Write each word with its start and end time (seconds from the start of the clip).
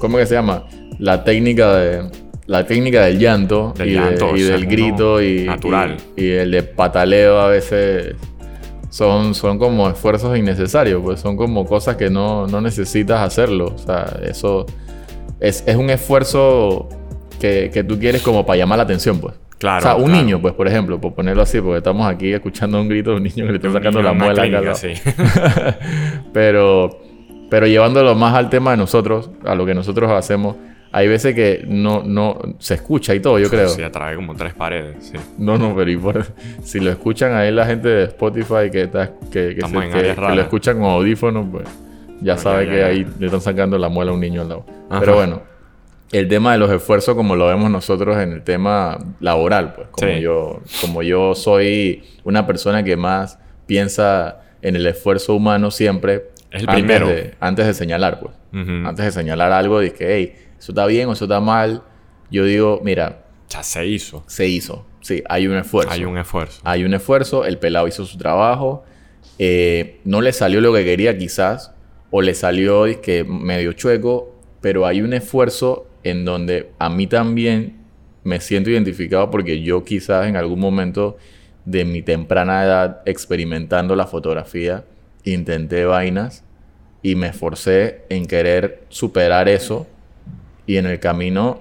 ¿cómo 0.00 0.18
que 0.18 0.26
se 0.26 0.34
llama? 0.34 0.64
La 0.98 1.22
técnica 1.22 1.74
de 1.76 2.02
la 2.46 2.66
técnica 2.66 3.04
del 3.04 3.20
llanto 3.20 3.72
Del 3.76 3.90
y, 3.90 3.92
de- 3.92 3.96
llanto, 4.00 4.36
y 4.36 4.42
o 4.42 4.46
sea, 4.46 4.56
del 4.56 4.66
grito 4.66 5.22
y, 5.22 5.44
natural. 5.44 5.96
y, 6.16 6.24
y 6.24 6.30
el 6.32 6.50
de 6.50 6.64
pataleo 6.64 7.38
a 7.38 7.46
veces 7.48 8.16
son, 8.88 9.34
son 9.36 9.56
como 9.56 9.88
esfuerzos 9.88 10.36
innecesarios, 10.36 11.00
pues 11.04 11.20
son 11.20 11.36
como 11.36 11.64
cosas 11.64 11.94
que 11.94 12.10
no, 12.10 12.48
no 12.48 12.60
necesitas 12.60 13.20
hacerlo. 13.20 13.66
O 13.74 13.78
sea, 13.78 14.18
eso 14.24 14.66
es, 15.38 15.62
es 15.64 15.76
un 15.76 15.90
esfuerzo 15.90 16.88
que, 17.38 17.70
que 17.72 17.84
tú 17.84 18.00
quieres 18.00 18.20
como 18.22 18.44
para 18.44 18.56
llamar 18.58 18.78
la 18.78 18.82
atención, 18.84 19.20
pues. 19.20 19.34
Claro, 19.58 19.78
o 19.78 19.82
sea, 19.82 19.94
un 19.96 20.06
claro. 20.06 20.20
niño, 20.22 20.40
pues, 20.42 20.54
por 20.54 20.66
ejemplo, 20.66 21.00
por 21.00 21.14
ponerlo 21.14 21.42
así, 21.42 21.60
porque 21.60 21.78
estamos 21.78 22.04
aquí 22.10 22.32
escuchando 22.32 22.80
un 22.80 22.88
grito 22.88 23.10
de 23.10 23.16
un 23.18 23.22
niño 23.22 23.44
que 23.46 23.52
le 23.52 23.56
está 23.58 23.70
sacando 23.70 24.02
la 24.02 24.12
muela. 24.14 24.42
clínica, 24.42 24.74
sí. 24.74 24.88
pero, 26.32 26.98
pero 27.50 27.66
llevándolo 27.66 28.14
más 28.14 28.34
al 28.34 28.48
tema 28.48 28.70
de 28.70 28.76
nosotros, 28.78 29.28
a 29.44 29.54
lo 29.54 29.66
que 29.66 29.74
nosotros 29.74 30.10
hacemos, 30.10 30.56
hay 30.92 31.06
veces 31.06 31.34
que 31.34 31.64
no, 31.68 32.02
no 32.04 32.38
se 32.58 32.74
escucha 32.74 33.14
y 33.14 33.20
todo, 33.20 33.38
yo 33.38 33.48
creo. 33.50 33.68
Sí, 33.68 33.82
atrae 33.82 34.16
como 34.16 34.34
tres 34.34 34.54
paredes, 34.54 34.96
sí. 35.06 35.12
No, 35.38 35.58
no, 35.58 35.74
pero 35.76 35.90
y 35.90 35.96
por- 35.96 36.26
si 36.64 36.80
lo 36.80 36.90
escuchan 36.90 37.34
ahí 37.34 37.52
la 37.52 37.66
gente 37.66 37.88
de 37.88 38.04
Spotify 38.04 38.70
que, 38.72 38.82
está, 38.82 39.12
que, 39.30 39.54
que, 39.54 39.60
se- 39.60 39.90
que- 39.90 40.14
que 40.14 40.34
lo 40.34 40.40
escuchan 40.42 40.76
con 40.78 40.86
audífonos, 40.86 41.46
pues 41.52 41.68
ya 42.22 42.34
No, 42.34 42.40
sabe 42.40 42.66
ya, 42.66 42.72
que 42.72 42.84
ahí 42.84 43.04
ya. 43.04 43.10
le 43.18 43.26
están 43.26 43.40
sacando 43.40 43.78
la 43.78 43.88
muela 43.88 44.10
a 44.10 44.14
un 44.14 44.20
niño 44.20 44.42
al 44.42 44.48
lado. 44.48 44.64
Ajá. 44.88 45.00
Pero 45.00 45.14
bueno, 45.14 45.42
el 46.12 46.26
tema 46.26 46.52
de 46.52 46.58
los 46.58 46.70
esfuerzos 46.72 47.14
como 47.14 47.36
lo 47.36 47.46
vemos 47.46 47.70
nosotros 47.70 48.18
en 48.18 48.32
el 48.32 48.42
tema 48.42 48.98
laboral, 49.20 49.74
pues 49.74 49.88
como, 49.92 50.12
Sí. 50.12 50.20
yo, 50.20 50.60
como 50.80 51.02
yo 51.04 51.36
soy 51.36 52.02
una 52.24 52.46
persona 52.48 52.82
que 52.82 52.96
más 52.96 53.38
piensa 53.66 54.40
en 54.60 54.74
el 54.74 54.86
esfuerzo 54.86 55.34
humano 55.36 55.70
siempre, 55.70 56.24
Es 56.50 56.62
el 56.62 56.68
antes, 56.68 56.74
primero. 56.84 57.08
de, 57.08 57.34
antes 57.40 57.66
de 57.66 57.74
señalar, 57.74 58.20
pues. 58.20 58.34
Ujú. 58.52 58.86
Antes 58.88 59.04
de 59.04 59.12
señalar 59.12 59.52
algo, 59.52 59.80
que, 59.80 59.94
hey, 60.00 60.34
eso 60.58 60.72
está 60.72 60.86
bien 60.86 61.08
o 61.08 61.12
eso 61.12 61.24
está 61.26 61.40
mal, 61.40 61.82
yo 62.30 62.44
digo, 62.44 62.80
mira, 62.82 63.24
Ya 63.48 63.62
se 63.62 63.86
hizo. 63.86 64.24
se 64.26 64.46
hizo. 64.46 64.86
Sí, 65.00 65.22
hay 65.28 65.46
un 65.46 65.56
esfuerzo. 65.56 65.90
Hay 65.92 66.04
un 66.04 66.18
esfuerzo. 66.18 66.60
Hay 66.64 66.84
un 66.84 66.92
esfuerzo, 66.94 67.44
el 67.44 67.58
pelado 67.58 67.88
hizo 67.88 68.04
su 68.04 68.18
trabajo, 68.18 68.84
eh, 69.38 70.00
no 70.04 70.20
le 70.20 70.32
salió 70.32 70.60
lo 70.60 70.72
que 70.74 70.84
quería 70.84 71.16
quizás, 71.16 71.72
o 72.10 72.20
le 72.22 72.34
salió 72.34 72.84
que 73.00 73.24
medio 73.24 73.72
chueco, 73.72 74.34
pero 74.60 74.86
hay 74.86 75.00
un 75.00 75.12
esfuerzo 75.14 75.86
en 76.02 76.24
donde 76.24 76.70
a 76.78 76.90
mí 76.90 77.06
también 77.06 77.78
me 78.24 78.40
siento 78.40 78.68
identificado 78.70 79.30
porque 79.30 79.62
yo 79.62 79.84
quizás 79.84 80.26
en 80.26 80.36
algún 80.36 80.60
momento 80.60 81.16
de 81.64 81.84
mi 81.84 82.02
temprana 82.02 82.64
edad 82.64 83.00
experimentando 83.06 83.96
la 83.96 84.06
fotografía, 84.06 84.84
intenté 85.24 85.84
vainas 85.84 86.44
y 87.02 87.14
me 87.14 87.28
esforcé 87.28 88.04
en 88.08 88.26
querer 88.26 88.84
superar 88.88 89.48
eso 89.48 89.86
y 90.66 90.76
en 90.76 90.86
el 90.86 91.00
camino, 91.00 91.60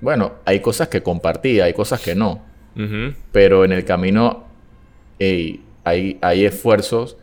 bueno, 0.00 0.34
hay 0.44 0.60
cosas 0.60 0.88
que 0.88 1.02
compartí, 1.02 1.60
hay 1.60 1.72
cosas 1.72 2.00
que 2.00 2.14
no 2.14 2.50
pero 3.32 3.64
en 3.64 3.72
el 3.72 3.84
camino 3.84 4.44
hay, 5.18 5.60
hay 5.84 6.44
esfuerzos 6.44 7.16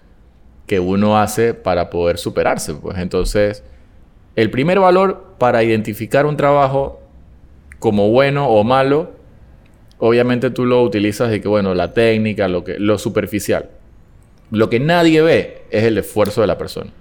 que 0.66 0.80
uno 0.80 1.18
hace 1.18 1.54
para 1.54 1.90
poder 1.90 2.18
superarse. 2.18 2.74
Pues 2.74 2.98
entonces, 2.98 3.64
el 4.36 4.52
primer 4.52 4.80
valor 4.80 5.36
para 5.38 5.64
identificar 5.64 6.26
un 6.26 6.38
trabajo 6.38 7.02
como 7.80 8.10
bueno 8.10 8.50
o 8.50 8.64
malo, 8.64 9.12
obviamente 10.00 10.50
tú 10.50 10.66
lo 10.66 10.84
utilizas 10.84 11.30
de 11.30 11.42
que, 11.42 11.48
bueno, 11.48 11.74
la 11.74 11.94
técnica, 11.94 12.48
lo, 12.48 12.64
que, 12.64 12.80
lo 12.80 12.98
superficial. 12.98 13.70
Lo 14.52 14.70
que 14.70 14.80
nadie 14.80 15.22
ve 15.22 15.57
es 15.72 15.84
el 15.84 15.98
esfuerzo 15.98 16.42
de 16.42 16.48
la 16.48 16.58
persona. 16.58 16.92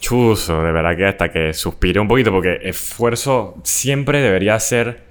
Chuzo, 0.00 0.62
de 0.62 0.72
verdad 0.72 0.96
que 0.96 1.06
hasta 1.06 1.30
que 1.30 1.54
suspiré 1.54 1.98
un 1.98 2.08
poquito 2.08 2.30
porque 2.30 2.60
esfuerzo 2.62 3.56
siempre 3.62 4.20
debería 4.20 4.58
ser... 4.60 5.02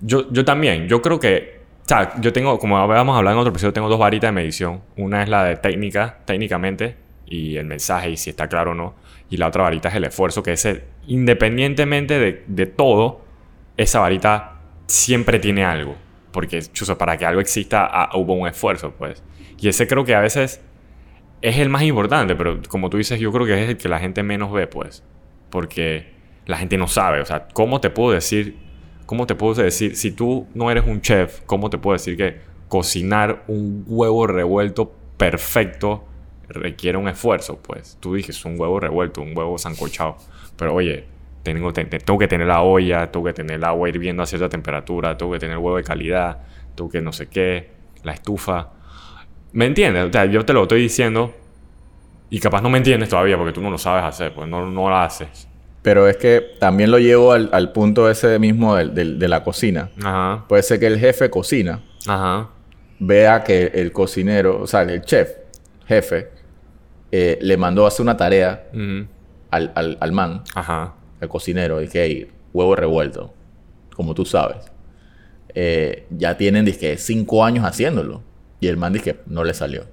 Yo, 0.00 0.32
yo 0.32 0.44
también, 0.44 0.88
yo 0.88 1.02
creo 1.02 1.20
que... 1.20 1.60
O 1.84 1.88
sea, 1.90 2.18
yo 2.20 2.32
tengo, 2.32 2.58
como 2.58 2.78
habíamos 2.78 3.16
hablado 3.16 3.36
en 3.36 3.40
otro 3.40 3.50
episodio, 3.50 3.72
tengo 3.72 3.88
dos 3.88 3.98
varitas 3.98 4.28
de 4.28 4.32
medición. 4.32 4.80
Una 4.96 5.22
es 5.22 5.28
la 5.28 5.44
de 5.44 5.56
técnica, 5.56 6.20
técnicamente, 6.24 6.96
y 7.26 7.56
el 7.56 7.66
mensaje, 7.66 8.10
y 8.10 8.16
si 8.16 8.30
está 8.30 8.48
claro 8.48 8.70
o 8.70 8.74
no. 8.74 8.94
Y 9.28 9.36
la 9.36 9.48
otra 9.48 9.64
varita 9.64 9.88
es 9.88 9.96
el 9.96 10.04
esfuerzo, 10.04 10.42
que 10.42 10.52
ese, 10.52 10.84
independientemente 11.06 12.18
de, 12.18 12.44
de 12.46 12.66
todo, 12.66 13.22
esa 13.76 14.00
varita 14.00 14.60
siempre 14.86 15.38
tiene 15.38 15.64
algo. 15.64 15.96
Porque, 16.32 16.62
chuzo, 16.62 16.96
para 16.96 17.16
que 17.16 17.26
algo 17.26 17.40
exista, 17.40 17.88
ah, 17.90 18.10
hubo 18.14 18.34
un 18.34 18.46
esfuerzo, 18.46 18.94
pues. 18.96 19.22
Y 19.58 19.68
ese 19.68 19.86
creo 19.86 20.04
que 20.04 20.14
a 20.14 20.20
veces 20.20 20.62
es 21.42 21.58
el 21.58 21.68
más 21.68 21.82
importante, 21.82 22.34
pero 22.36 22.60
como 22.68 22.90
tú 22.90 22.96
dices, 22.98 23.18
yo 23.20 23.32
creo 23.32 23.46
que 23.46 23.62
es 23.62 23.68
el 23.70 23.76
que 23.76 23.88
la 23.88 23.98
gente 23.98 24.22
menos 24.22 24.52
ve, 24.52 24.66
pues. 24.66 25.02
Porque 25.50 26.12
la 26.46 26.58
gente 26.58 26.76
no 26.76 26.86
sabe. 26.86 27.20
O 27.20 27.24
sea, 27.24 27.48
¿cómo 27.52 27.80
te 27.80 27.90
puedo 27.90 28.12
decir? 28.12 28.56
¿Cómo 29.06 29.26
te 29.26 29.34
puedo 29.34 29.54
decir? 29.54 29.96
Si 29.96 30.12
tú 30.12 30.46
no 30.54 30.70
eres 30.70 30.84
un 30.86 31.00
chef, 31.00 31.40
¿cómo 31.46 31.70
te 31.70 31.78
puedo 31.78 31.94
decir 31.94 32.16
que 32.16 32.38
cocinar 32.68 33.42
un 33.48 33.84
huevo 33.86 34.26
revuelto 34.26 34.92
perfecto 35.16 36.04
requiere 36.48 36.98
un 36.98 37.08
esfuerzo? 37.08 37.58
Pues 37.62 37.96
tú 38.00 38.14
dices 38.14 38.44
un 38.44 38.58
huevo 38.60 38.78
revuelto, 38.78 39.22
un 39.22 39.36
huevo 39.36 39.58
sancochado. 39.58 40.16
Pero 40.56 40.74
oye, 40.74 41.04
tengo, 41.42 41.72
te- 41.72 41.84
te- 41.86 41.98
tengo 41.98 42.18
que 42.18 42.28
tener 42.28 42.46
la 42.46 42.62
olla, 42.62 43.10
tengo 43.10 43.26
que 43.26 43.32
tener 43.32 43.56
el 43.56 43.64
agua 43.64 43.88
hirviendo 43.88 44.22
a 44.22 44.26
cierta 44.26 44.48
temperatura, 44.48 45.16
tengo 45.16 45.32
que 45.32 45.38
tener 45.38 45.56
huevo 45.58 45.76
de 45.78 45.84
calidad, 45.84 46.38
tengo 46.74 46.90
que 46.90 47.00
no 47.00 47.12
sé 47.12 47.28
qué, 47.28 47.70
la 48.04 48.12
estufa. 48.12 48.68
¿Me 49.52 49.66
entiendes? 49.66 50.04
O 50.08 50.12
sea, 50.12 50.24
yo 50.26 50.44
te 50.44 50.52
lo 50.52 50.62
estoy 50.62 50.82
diciendo 50.82 51.34
y 52.30 52.38
capaz 52.40 52.62
no 52.62 52.70
me 52.70 52.78
entiendes 52.78 53.08
todavía 53.08 53.36
porque 53.36 53.52
tú 53.52 53.60
no 53.60 53.70
lo 53.70 53.78
sabes 53.78 54.04
hacer, 54.04 54.32
pues 54.32 54.48
no, 54.48 54.66
no 54.70 54.88
lo 54.88 54.96
haces. 54.96 55.48
Pero 55.82 56.08
es 56.08 56.16
que 56.18 56.42
también 56.60 56.90
lo 56.90 56.98
llevo 56.98 57.32
al, 57.32 57.48
al 57.52 57.72
punto 57.72 58.08
ese 58.10 58.38
mismo 58.38 58.76
del- 58.76 58.94
del- 58.94 59.18
de 59.18 59.28
la 59.28 59.42
cocina. 59.42 59.90
Ajá, 60.02 60.44
Puede 60.48 60.62
ser 60.62 60.78
que 60.78 60.86
el 60.86 60.98
jefe 60.98 61.30
cocina, 61.30 61.82
ajá, 62.06 62.50
vea 62.98 63.42
que 63.42 63.72
el 63.74 63.90
cocinero, 63.92 64.60
o 64.60 64.66
sea, 64.66 64.82
el 64.82 65.00
chef, 65.02 65.30
jefe, 65.86 66.28
eh, 67.10 67.38
le 67.40 67.56
mandó 67.56 67.86
a 67.86 67.88
hacer 67.88 68.02
una 68.02 68.16
tarea 68.16 68.68
ujú, 68.72 69.06
al, 69.50 69.72
al, 69.74 69.96
al 70.00 70.12
man, 70.12 70.42
ajá, 70.54 70.94
al 71.20 71.28
cocinero, 71.28 71.82
y 71.82 71.88
que 71.88 72.04
"Hey, 72.04 72.30
huevo 72.52 72.76
revuelto, 72.76 73.32
como 73.96 74.14
tú 74.14 74.24
sabes. 74.26 74.58
Eh, 75.54 76.06
ya 76.10 76.36
tienen, 76.36 76.64
dije, 76.64 76.96
cinco 76.98 77.44
años 77.44 77.64
haciéndolo. 77.64 78.22
Y 78.60 78.68
el 78.68 78.76
man, 78.76 78.92
dije, 78.92 79.20
no 79.26 79.44
le 79.44 79.54
salió. 79.54 79.86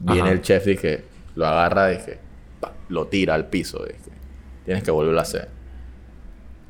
Viene 0.00 0.22
Ajá. 0.22 0.32
el 0.32 0.42
chef, 0.42 0.64
dije, 0.64 1.04
lo 1.34 1.46
agarra, 1.46 1.88
dije, 1.88 2.18
pa, 2.60 2.72
lo 2.88 3.06
tira 3.06 3.34
al 3.34 3.46
piso, 3.48 3.84
dije, 3.84 4.10
tienes 4.64 4.82
que 4.82 4.90
volverlo 4.90 5.18
a 5.18 5.22
hacer. 5.22 5.48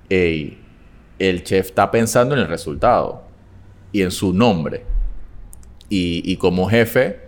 Ey, 0.09 0.59
el 1.19 1.43
chef 1.45 1.67
está 1.67 1.91
pensando 1.91 2.35
en 2.35 2.41
el 2.43 2.49
resultado 2.49 3.25
y 3.93 4.03
en 4.03 4.11
su 4.11 4.33
nombre. 4.33 4.85
Y, 5.89 6.23
y 6.31 6.37
como 6.37 6.69
jefe, 6.69 7.21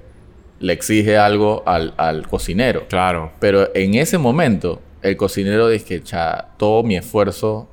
le 0.58 0.72
exige 0.72 1.18
algo 1.18 1.62
al, 1.66 1.94
al 1.96 2.26
cocinero. 2.26 2.86
claro. 2.88 3.32
Pero 3.40 3.68
en 3.74 3.94
ese 3.94 4.18
momento, 4.18 4.80
el 5.02 5.16
cocinero 5.16 5.68
dice, 5.68 6.02
cha, 6.02 6.48
todo 6.56 6.82
mi 6.82 6.96
esfuerzo 6.96 7.68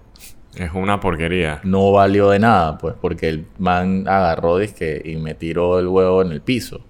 Es 0.57 0.71
una 0.73 0.99
porquería. 0.99 1.59
no 1.63 1.91
valió 1.91 2.29
de 2.29 2.39
nada, 2.39 2.77
pues, 2.77 2.95
porque 3.01 3.29
el 3.29 3.45
man 3.57 4.05
agarró 4.07 4.59
y 4.61 5.15
me 5.15 5.33
tiró 5.33 5.79
el 5.79 5.87
huevo 5.87 6.21
en 6.21 6.31
el 6.31 6.41
piso. 6.41 6.81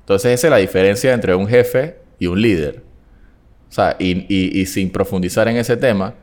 Entonces, 0.00 0.32
esa 0.32 0.46
es 0.48 0.50
la 0.50 0.56
diferencia 0.58 1.12
entre 1.12 1.34
un 1.34 1.46
jefe 1.46 1.98
y 2.18 2.26
un 2.26 2.40
líder. 2.40 2.82
O 3.68 3.72
sea, 3.72 3.96
y, 3.98 4.26
y- 4.28 4.60
y 4.60 4.66
sin 4.66 4.90
profundizar 4.90 5.48
en 5.48 5.56
ese 5.56 5.76
tema, 5.76 6.14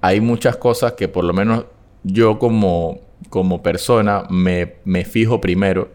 hay 0.00 0.20
muchas 0.20 0.56
cosas 0.56 0.92
que 0.94 1.08
por 1.08 1.24
lo 1.24 1.32
menos 1.32 1.64
yo 2.02 2.38
como, 2.38 3.00
como 3.28 3.62
persona 3.62 4.24
me, 4.30 4.74
me 4.84 5.04
fijo 5.04 5.40
primero 5.40 5.90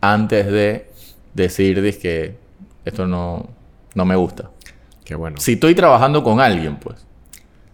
antes 0.00 0.46
de 0.46 0.88
decir 1.34 1.82
que 1.98 2.36
esto 2.84 3.06
no, 3.06 3.48
no 3.94 4.04
me 4.04 4.16
gusta. 4.16 4.50
Qué 5.04 5.14
bueno. 5.14 5.36
Si 5.38 5.52
estoy 5.52 5.74
trabajando 5.74 6.22
con 6.24 6.40
alguien, 6.40 6.76
pues. 6.76 7.06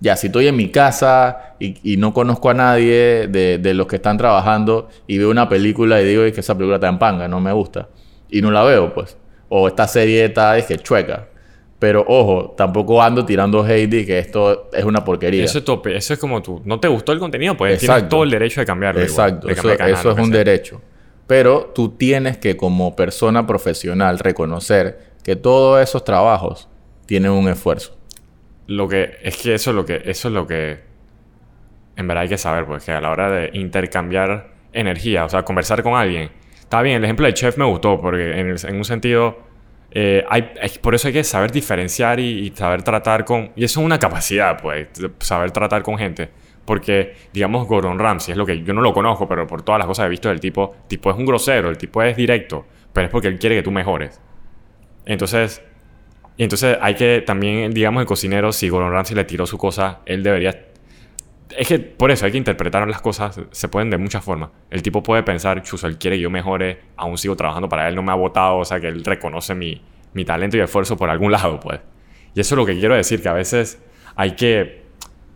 Ya, 0.00 0.14
si 0.16 0.28
estoy 0.28 0.46
en 0.46 0.56
mi 0.56 0.68
casa 0.70 1.54
y, 1.58 1.74
y 1.82 1.96
no 1.96 2.14
conozco 2.14 2.50
a 2.50 2.54
nadie 2.54 3.26
de, 3.28 3.58
de 3.58 3.74
los 3.74 3.86
que 3.88 3.96
están 3.96 4.16
trabajando 4.16 4.88
y 5.08 5.18
veo 5.18 5.28
una 5.30 5.48
película 5.48 6.00
y 6.00 6.04
digo 6.04 6.22
"Es 6.22 6.32
que 6.32 6.40
esa 6.40 6.54
película 6.54 6.76
está 6.76 6.88
en 6.88 6.98
panga, 7.00 7.26
no 7.26 7.40
me 7.40 7.52
gusta. 7.52 7.88
Y 8.30 8.40
no 8.40 8.50
la 8.52 8.62
veo, 8.62 8.94
pues. 8.94 9.16
O 9.48 9.66
esta 9.66 9.88
serie 9.88 10.24
está 10.26 10.56
es 10.56 10.66
que 10.66 10.76
chueca. 10.78 11.26
Pero 11.80 12.04
ojo, 12.08 12.54
tampoco 12.56 13.02
ando 13.02 13.24
tirando 13.24 13.62
hate 13.64 13.94
y 13.94 14.06
que 14.06 14.18
esto 14.18 14.68
es 14.72 14.84
una 14.84 15.04
porquería. 15.04 15.44
Eso 15.44 15.58
es 15.58 15.64
tope. 15.64 15.96
Eso 15.96 16.12
es 16.12 16.18
como 16.20 16.42
tú. 16.42 16.60
¿No 16.64 16.78
te 16.80 16.86
gustó 16.88 17.12
el 17.12 17.18
contenido? 17.18 17.56
Pues 17.56 17.78
tienes 17.78 17.96
Exacto. 17.96 18.16
todo 18.16 18.24
el 18.24 18.30
derecho 18.30 18.60
de 18.60 18.66
cambiarlo. 18.66 19.00
igual, 19.02 19.10
Exacto, 19.30 19.46
de 19.48 19.52
eso, 19.52 19.62
cambiar 19.62 19.76
de 19.76 19.78
canal, 19.84 19.94
eso 20.00 20.08
lo 20.08 20.14
es 20.14 20.20
un 20.20 20.32
sea. 20.32 20.38
derecho. 20.44 20.80
Pero 21.26 21.72
tú 21.74 21.90
tienes 21.90 22.38
que 22.38 22.56
como 22.56 22.94
persona 22.96 23.46
profesional 23.46 24.18
reconocer 24.20 24.98
que 25.24 25.36
todos 25.36 25.80
esos 25.82 26.04
trabajos 26.04 26.68
tienen 27.06 27.32
un 27.32 27.48
esfuerzo. 27.48 27.97
Lo 28.68 28.86
que 28.86 29.18
es 29.22 29.36
que 29.38 29.54
eso 29.54 29.70
es 29.70 29.76
lo 29.76 29.84
que 29.84 30.02
eso 30.04 30.28
es 30.28 30.34
lo 30.34 30.46
que 30.46 30.78
en 31.96 32.06
verdad 32.06 32.22
hay 32.22 32.28
que 32.28 32.38
saber, 32.38 32.64
pues 32.64 32.88
a 32.88 33.00
la 33.00 33.10
hora 33.10 33.28
de 33.28 33.50
intercambiar 33.54 34.52
energía, 34.72 35.24
o 35.24 35.28
sea, 35.28 35.42
conversar 35.42 35.82
con 35.82 35.94
alguien. 35.94 36.30
Está 36.60 36.80
bien, 36.82 36.98
el 36.98 37.04
ejemplo 37.04 37.26
de 37.26 37.34
chef 37.34 37.58
me 37.58 37.64
gustó 37.64 38.00
porque 38.00 38.38
en, 38.38 38.76
un 38.76 38.84
sentido 38.84 39.38
eh, 39.90 40.24
hay, 40.28 40.52
por 40.80 40.94
eso 40.94 41.08
hay 41.08 41.14
que 41.14 41.24
saber 41.24 41.50
diferenciar 41.50 42.20
y, 42.20 42.52
saber 42.54 42.82
tratar 42.82 43.24
con... 43.24 43.50
Y 43.56 43.64
eso 43.64 43.80
es 43.80 43.86
una 43.86 43.98
capacidad, 43.98 44.60
pues, 44.60 44.88
saber 45.18 45.50
tratar 45.50 45.82
con 45.82 45.98
gente. 45.98 46.28
Porque, 46.64 47.14
digamos, 47.32 47.66
Gordon 47.66 47.98
Ramsay 47.98 48.32
es 48.32 48.38
lo 48.38 48.44
que 48.44 48.62
yo 48.62 48.74
no 48.74 48.82
lo 48.82 48.92
conozco, 48.92 49.26
pero 49.26 49.46
por 49.46 49.62
todas 49.62 49.78
las 49.78 49.86
cosas 49.86 50.06
he 50.06 50.08
visto 50.10 50.28
del 50.28 50.38
tipo, 50.38 50.76
tipo 50.86 51.10
es 51.10 51.16
un 51.16 51.24
grosero, 51.24 51.70
el 51.70 51.78
tipo 51.78 52.02
es 52.02 52.16
directo, 52.16 52.66
pero 52.92 53.06
es 53.06 53.10
porque 53.10 53.28
él 53.28 53.38
quiere 53.38 53.56
que 53.56 53.62
tú 53.62 53.70
mejores. 53.70 54.20
Entonces, 55.06 55.62
y 56.38 56.44
entonces 56.44 56.78
hay 56.80 56.94
que 56.94 57.20
también, 57.26 57.74
digamos, 57.74 58.00
el 58.00 58.06
cocinero, 58.06 58.52
si 58.52 58.68
Gordon 58.68 58.92
Ramsay 58.92 59.16
le 59.16 59.24
tiró 59.24 59.44
su 59.44 59.58
cosa, 59.58 59.98
él 60.06 60.22
debería... 60.22 60.66
Es 61.56 61.66
que 61.66 61.80
por 61.80 62.12
eso 62.12 62.26
hay 62.26 62.30
que 62.30 62.38
interpretar 62.38 62.86
las 62.86 63.00
cosas, 63.00 63.40
se 63.50 63.68
pueden 63.68 63.90
de 63.90 63.98
muchas 63.98 64.22
formas. 64.22 64.50
El 64.70 64.80
tipo 64.80 65.02
puede 65.02 65.24
pensar, 65.24 65.60
chuso, 65.62 65.88
él 65.88 65.98
quiere 65.98 66.16
que 66.16 66.22
yo 66.22 66.30
mejore, 66.30 66.80
aún 66.96 67.18
sigo 67.18 67.34
trabajando 67.34 67.68
para 67.68 67.88
él, 67.88 67.96
no 67.96 68.04
me 68.04 68.12
ha 68.12 68.14
votado, 68.14 68.58
o 68.58 68.64
sea, 68.64 68.78
que 68.78 68.86
él 68.86 69.04
reconoce 69.04 69.56
mi, 69.56 69.82
mi 70.12 70.24
talento 70.24 70.56
y 70.56 70.60
esfuerzo 70.60 70.96
por 70.96 71.10
algún 71.10 71.32
lado, 71.32 71.58
pues. 71.58 71.80
Y 72.36 72.40
eso 72.40 72.54
es 72.54 72.56
lo 72.56 72.64
que 72.64 72.78
quiero 72.78 72.94
decir, 72.94 73.20
que 73.20 73.28
a 73.28 73.32
veces 73.32 73.82
hay 74.14 74.36
que... 74.36 74.84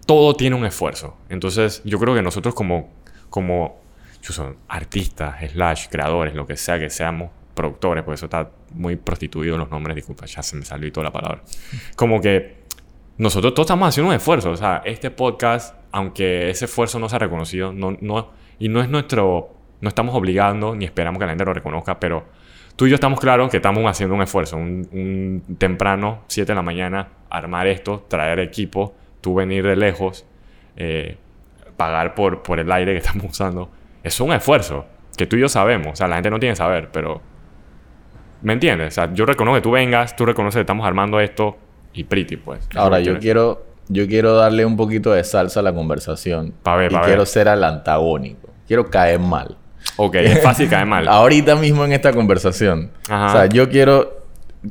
Todo 0.07 0.35
tiene 0.35 0.55
un 0.55 0.65
esfuerzo. 0.65 1.17
Entonces, 1.29 1.83
yo 1.85 1.99
creo 1.99 2.15
que 2.15 2.23
nosotros 2.23 2.55
como, 2.55 2.93
como 3.29 3.83
chuso, 4.21 4.55
artistas, 4.69 5.51
slash, 5.51 5.89
creadores, 5.91 6.35
lo 6.37 6.47
que 6.47 6.57
sea 6.57 6.79
que 6.79 6.91
seamos, 6.91 7.31
productores, 7.55 8.03
porque 8.05 8.15
eso 8.17 8.27
está 8.27 8.51
muy 8.75 8.97
prostituido 8.97 9.57
los 9.57 9.71
nombres, 9.71 9.97
disculpa, 9.97 10.27
ya 10.27 10.43
se 10.43 10.57
me 10.57 10.65
salió 10.65 10.91
toda 10.93 11.05
la 11.05 11.13
palabra. 11.13 11.43
Como 11.97 12.21
que 12.21 12.63
nosotros 13.19 13.55
todos 13.55 13.67
estamos 13.67 13.89
haciendo 13.89 14.11
un 14.11 14.15
esfuerzo. 14.15 14.51
O 14.51 14.57
sea, 14.57 14.83
este 14.85 15.11
podcast, 15.11 15.77
aunque 15.93 16.51
ese 16.51 16.65
esfuerzo 16.65 16.99
no 16.99 17.09
se 17.09 17.17
ha 17.17 17.19
reconocido, 17.19 17.73
no, 17.73 17.97
no, 18.01 18.31
y 18.59 18.69
no 18.69 18.81
es 18.81 18.89
nuestro, 18.89 19.55
no 19.81 19.89
estamos 19.89 20.15
obligando 20.15 20.75
ni 20.75 20.85
esperamos 20.85 21.19
que 21.19 21.27
la 21.27 21.33
gente 21.33 21.45
lo 21.45 21.55
reconozca, 21.55 22.01
pero 22.01 22.25
tú 22.77 22.87
y 22.87 22.91
yo 22.91 22.95
estamos 22.95 23.21
claros 23.21 23.51
que 23.51 23.59
estamos 23.59 23.85
haciendo 23.85 24.15
un 24.15 24.23
esfuerzo. 24.23 24.57
Un, 24.57 24.89
un 24.93 25.57
temprano, 25.57 26.23
7 26.29 26.53
de 26.53 26.57
la 26.57 26.63
mañana, 26.63 27.09
armar 27.31 27.67
esto, 27.67 28.05
traer 28.09 28.41
equipo, 28.41 28.95
tú 29.21 29.35
venir 29.35 29.67
de 29.67 29.77
lejos, 29.77 30.25
eh, 30.77 31.17
pagar 31.77 32.15
por, 32.15 32.43
por 32.43 32.59
el 32.59 32.71
aire 32.71 32.93
que 32.93 32.99
estamos 33.07 33.27
usando. 33.27 33.71
Es 34.03 34.21
un 34.21 34.33
esfuerzo 34.33 34.87
que 35.17 35.27
tú 35.27 35.37
y 35.37 35.41
yo 35.41 35.49
sabemos. 35.49 35.93
O 35.93 35.97
sea, 35.97 36.09
la 36.09 36.17
gente 36.17 36.31
no 36.31 36.39
tiene 36.39 36.53
que 36.53 36.57
saber, 36.57 36.91
pero... 36.93 37.21
¿Me 38.43 38.53
entiendes? 38.55 38.89
O 38.89 38.91
sea, 38.91 39.13
yo 39.15 39.25
reconozco 39.27 39.57
que 39.57 39.63
tú 39.63 39.71
vengas, 39.73 40.15
tú 40.17 40.27
reconoces 40.27 40.57
que 40.57 40.61
estamos 40.63 40.87
armando 40.87 41.21
esto 41.21 41.57
y 41.95 42.05
pretty, 42.05 42.37
pues. 42.37 42.61
Ahora, 42.75 42.99
yo 43.01 43.19
quiero- 43.19 43.21
quiero, 43.21 43.67
yo 43.89 44.07
quiero 44.07 44.35
darle 44.37 44.65
un 44.65 44.77
poquito 44.77 45.13
de 45.13 45.23
salsa 45.25 45.61
a 45.61 45.63
la 45.63 45.73
conversación. 45.75 46.55
Pa' 46.63 46.77
ver, 46.77 46.93
y 46.93 46.95
pa' 46.95 47.03
quiero 47.03 47.19
ver. 47.21 47.27
ser 47.29 47.49
al 47.49 47.63
antagónico. 47.65 48.49
Quiero 48.67 48.89
caer 48.91 49.19
mal. 49.21 49.57
Ok, 49.97 50.15
es 50.17 50.43
fácil 50.43 50.69
caer 50.69 50.87
mal. 50.87 51.07
Ahorita 51.09 51.55
mismo 51.57 51.85
en 51.85 51.93
esta 51.93 52.13
conversación. 52.13 52.91
Ajá. 53.09 53.27
O 53.27 53.33
sea, 53.33 53.47
yo 53.47 53.69
quiero 53.69 54.23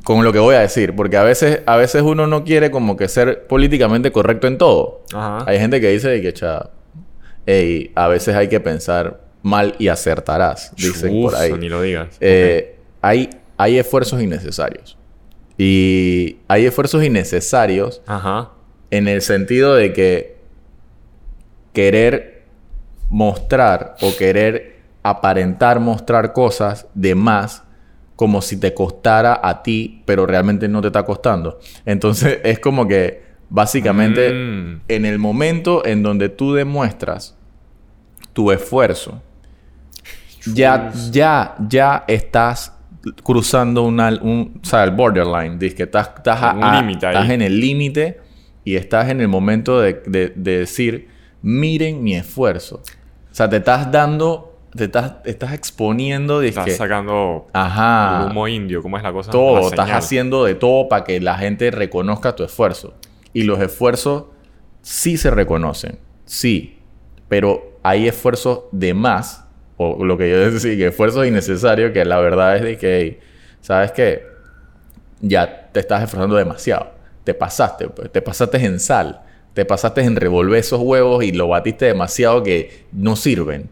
con 0.04 0.24
lo 0.24 0.32
que 0.32 0.38
voy 0.38 0.54
a 0.54 0.60
decir, 0.60 0.96
porque 0.96 1.18
a 1.18 1.22
veces, 1.22 1.60
a 1.66 1.76
veces 1.76 2.00
uno 2.02 2.26
no 2.26 2.44
quiere 2.44 2.70
como 2.70 2.96
que 2.96 3.08
ser 3.08 3.46
políticamente 3.46 4.10
correcto 4.10 4.46
en 4.46 4.56
todo. 4.58 5.02
Ajá. 5.14 5.44
Hay 5.46 5.58
gente 5.58 5.80
que 5.82 5.88
dice 5.90 6.20
que, 6.22 6.32
cha, 6.32 6.70
ey, 7.46 7.92
a 7.94 8.08
veces 8.08 8.34
hay 8.34 8.48
que 8.48 8.58
pensar 8.60 9.20
mal 9.42 9.74
y 9.78 9.88
acertarás, 9.88 10.72
dicen 10.76 11.20
por 11.22 11.34
ahí. 11.34 11.52
Ni 11.52 11.68
lo 11.68 11.82
digas. 11.82 12.16
Eh, 12.20 12.78
hay, 13.02 13.28
hay 13.62 13.78
esfuerzos 13.78 14.20
innecesarios. 14.22 14.98
Y 15.58 16.38
hay 16.48 16.66
esfuerzos 16.66 17.04
innecesarios. 17.04 18.02
Ajá. 18.06 18.50
en 18.90 19.08
el 19.08 19.22
sentido 19.22 19.74
de 19.74 19.92
que 19.94 20.36
querer 21.72 22.44
mostrar 23.08 23.96
o 24.02 24.14
querer 24.16 24.80
aparentar 25.02 25.80
mostrar 25.80 26.32
cosas 26.32 26.86
de 26.94 27.14
más 27.14 27.62
como 28.16 28.42
si 28.42 28.58
te 28.60 28.74
costara 28.74 29.40
a 29.42 29.62
ti, 29.62 30.02
pero 30.04 30.26
realmente 30.26 30.68
no 30.68 30.80
te 30.82 30.88
está 30.88 31.04
costando. 31.04 31.58
Entonces 31.86 32.40
es 32.44 32.58
como 32.58 32.86
que 32.86 33.22
básicamente 33.48 34.30
Mm. 34.32 34.80
en 34.88 35.06
el 35.06 35.18
momento 35.18 35.84
en 35.86 36.02
donde 36.02 36.28
tú 36.28 36.52
demuestras 36.54 37.34
tu 38.34 38.52
esfuerzo, 38.52 39.22
ya, 40.54 40.92
ya, 41.10 41.54
ya 41.68 42.04
estás 42.08 42.71
cruzando 43.24 43.82
una, 43.82 44.08
un, 44.22 44.60
o 44.62 44.66
sea, 44.66 44.84
el 44.84 44.92
borderline, 44.92 45.58
dice 45.58 45.74
que 45.76 45.82
estás, 45.84 46.10
estás, 46.16 46.42
a- 46.42 46.52
estás 47.14 47.30
en 47.30 47.42
el 47.42 47.60
límite 47.60 48.20
y 48.64 48.76
estás 48.76 49.08
en 49.10 49.20
el 49.20 49.28
momento 49.28 49.80
de, 49.80 50.02
de- 50.06 50.32
de 50.34 50.58
decir, 50.58 51.08
miren 51.42 52.02
mi 52.02 52.14
esfuerzo. 52.14 52.76
O 53.30 53.34
sea, 53.34 53.48
te 53.48 53.56
estás 53.56 53.90
dando, 53.90 54.58
te 54.76 54.84
estás, 54.84 55.14
estás 55.24 55.52
exponiendo, 55.52 56.40
de 56.40 56.48
Estás 56.48 56.76
sacando 56.76 57.48
ajá, 57.52 58.20
el 58.26 58.30
humo 58.30 58.46
indio, 58.46 58.82
¿cómo 58.82 58.96
es 58.96 59.02
la 59.02 59.12
cosa? 59.12 59.30
todo, 59.32 59.60
La 59.60 59.66
estás 59.66 59.90
haciendo 59.90 60.44
de 60.44 60.54
todo 60.54 60.88
para 60.88 61.04
que 61.04 61.20
la 61.20 61.36
gente 61.36 61.70
reconozca 61.70 62.36
tu 62.36 62.44
esfuerzo. 62.44 62.94
Y 63.32 63.44
los 63.44 63.58
esfuerzos 63.60 64.24
sí 64.82 65.16
se 65.16 65.30
reconocen, 65.30 65.98
sí, 66.24 66.78
pero 67.28 67.78
hay 67.82 68.06
esfuerzos 68.06 68.64
de 68.72 68.92
más, 68.94 69.41
o 69.90 70.04
lo 70.04 70.16
que 70.16 70.30
yo 70.30 70.50
decía, 70.50 70.76
que 70.76 70.86
esfuerzos 70.88 71.26
innecesarios, 71.26 71.92
que 71.92 72.04
la 72.04 72.20
verdad 72.20 72.56
es 72.56 72.62
de 72.62 72.76
que, 72.78 72.98
hey, 73.00 73.18
¿sabes 73.60 73.92
qué? 73.92 74.22
Ya 75.20 75.68
te 75.72 75.80
estás 75.80 76.02
esforzando 76.02 76.36
demasiado. 76.36 76.90
Te 77.24 77.34
pasaste, 77.34 77.88
pues, 77.88 78.10
te 78.10 78.20
pasaste 78.22 78.58
en 78.64 78.80
sal, 78.80 79.20
te 79.54 79.64
pasaste 79.64 80.00
en 80.02 80.16
revolver 80.16 80.58
esos 80.58 80.80
huevos 80.80 81.22
y 81.24 81.32
lo 81.32 81.48
batiste 81.48 81.84
demasiado 81.86 82.42
que 82.42 82.84
no 82.92 83.14
sirven. 83.16 83.70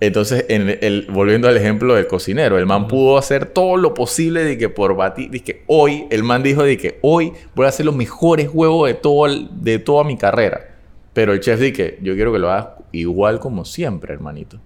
Entonces, 0.00 0.46
en 0.48 0.78
el, 0.80 1.06
volviendo 1.12 1.46
al 1.46 1.56
ejemplo 1.56 1.94
del 1.94 2.08
cocinero, 2.08 2.58
el 2.58 2.66
man 2.66 2.88
pudo 2.88 3.18
hacer 3.18 3.46
todo 3.46 3.76
lo 3.76 3.94
posible 3.94 4.42
de 4.42 4.58
que 4.58 4.68
por 4.68 4.96
batir, 4.96 5.30
de 5.30 5.40
que 5.44 5.62
hoy, 5.68 6.06
el 6.10 6.24
man 6.24 6.42
dijo 6.42 6.64
de 6.64 6.76
que 6.76 6.98
hoy 7.02 7.32
voy 7.54 7.66
a 7.66 7.68
hacer 7.68 7.86
los 7.86 7.94
mejores 7.94 8.50
huevos 8.52 8.88
de, 8.88 8.94
todo 8.94 9.26
el- 9.26 9.48
de 9.52 9.78
toda 9.78 10.02
mi 10.02 10.16
carrera. 10.16 10.74
Pero 11.12 11.32
el 11.32 11.38
chef 11.38 11.60
dice 11.60 11.72
que 11.72 11.98
yo 12.02 12.14
quiero 12.16 12.32
que 12.32 12.40
lo 12.40 12.50
hagas 12.50 12.68
igual 12.90 13.38
como 13.38 13.64
siempre, 13.64 14.12
hermanito. 14.12 14.58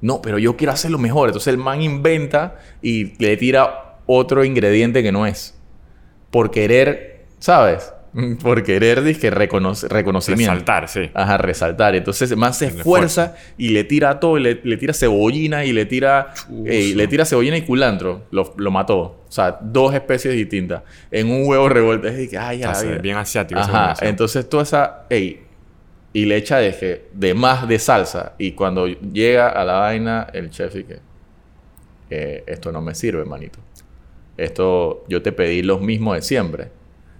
No, 0.00 0.20
pero 0.22 0.38
yo 0.38 0.56
quiero 0.56 0.72
hacerlo 0.72 0.98
mejor. 0.98 1.28
Entonces 1.28 1.48
el 1.52 1.58
man 1.58 1.82
inventa 1.82 2.56
y 2.82 3.14
le 3.22 3.36
tira 3.36 3.96
otro 4.06 4.44
ingrediente 4.44 5.02
que 5.02 5.12
no 5.12 5.26
es. 5.26 5.54
Por 6.30 6.50
querer, 6.50 7.24
¿sabes? 7.38 7.92
Por 8.42 8.62
querer, 8.62 9.02
dizque, 9.02 9.30
reconoce- 9.30 9.88
reconocimiento. 9.88 10.52
Resaltar, 10.52 10.88
sí. 10.88 11.10
Ajá, 11.12 11.36
resaltar. 11.36 11.94
Entonces 11.94 12.30
el 12.30 12.36
man 12.38 12.54
se 12.54 12.66
esfuerza 12.66 13.34
y 13.58 13.70
le 13.70 13.84
tira 13.84 14.20
todo, 14.20 14.38
le, 14.38 14.60
le 14.64 14.76
tira 14.78 14.94
cebollina 14.94 15.64
y 15.66 15.72
le 15.74 15.84
tira, 15.84 16.32
ey, 16.64 16.94
le 16.94 17.08
tira 17.08 17.26
cebollina 17.26 17.56
y 17.58 17.62
culantro. 17.62 18.22
Lo, 18.30 18.54
lo 18.56 18.70
mató. 18.70 18.98
O 19.28 19.32
sea, 19.32 19.58
dos 19.60 19.92
especies 19.94 20.34
distintas. 20.34 20.82
En 21.10 21.30
un 21.30 21.46
huevo 21.46 21.68
revuelto. 21.68 22.08
Es 22.08 22.16
de 22.16 22.28
que, 22.28 22.38
ay, 22.38 22.62
a 22.62 22.66
la 22.68 22.72
Está 22.72 22.84
vida. 22.86 22.98
bien 22.98 23.16
asiático. 23.18 23.60
Ajá, 23.60 23.94
entonces 24.00 24.48
toda 24.48 24.62
esa, 24.62 25.04
ey, 25.10 25.40
y 26.16 26.24
le 26.24 26.36
echa 26.36 26.56
de, 26.58 26.70
que- 26.74 27.08
de 27.12 27.34
más 27.34 27.68
de 27.68 27.78
salsa. 27.78 28.32
Y 28.38 28.52
cuando 28.52 28.86
llega 28.86 29.48
a 29.50 29.64
la 29.64 29.74
vaina, 29.74 30.26
el 30.32 30.48
chef 30.50 30.74
dice, 30.74 31.00
que 32.08 32.42
esto 32.46 32.72
no 32.72 32.80
me 32.80 32.94
sirve, 32.94 33.24
manito. 33.26 33.58
Esto, 34.38 35.04
yo 35.08 35.20
te 35.20 35.32
pedí 35.32 35.62
los 35.62 35.80
mismos 35.80 36.16
de 36.16 36.22
siempre. 36.22 36.68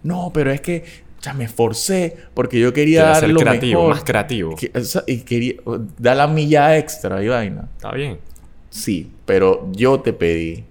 No, 0.03 0.31
pero 0.33 0.51
es 0.51 0.61
que 0.63 0.85
ya 1.21 1.35
me 1.35 1.45
esforcé 1.45 2.17
porque 2.35 2.59
yo 2.61 2.73
quería 2.73 3.05
dar 3.05 3.21
ser 3.21 3.31
lo 3.31 3.41
creativo, 3.41 3.81
mejor. 3.81 3.95
más 3.97 4.05
creativo. 4.05 4.55
Que- 4.57 4.71
y 5.07 5.19
quería, 5.23 5.55
da 5.99 6.15
la 6.15 6.27
milla 6.27 6.77
extra 6.79 7.23
y 7.23 7.29
vaina. 7.29 7.69
Está 7.77 7.93
bien. 7.93 8.19
Sí, 8.71 9.11
pero 9.27 9.69
yo 9.73 10.01
te 10.01 10.13
pedí. 10.15 10.65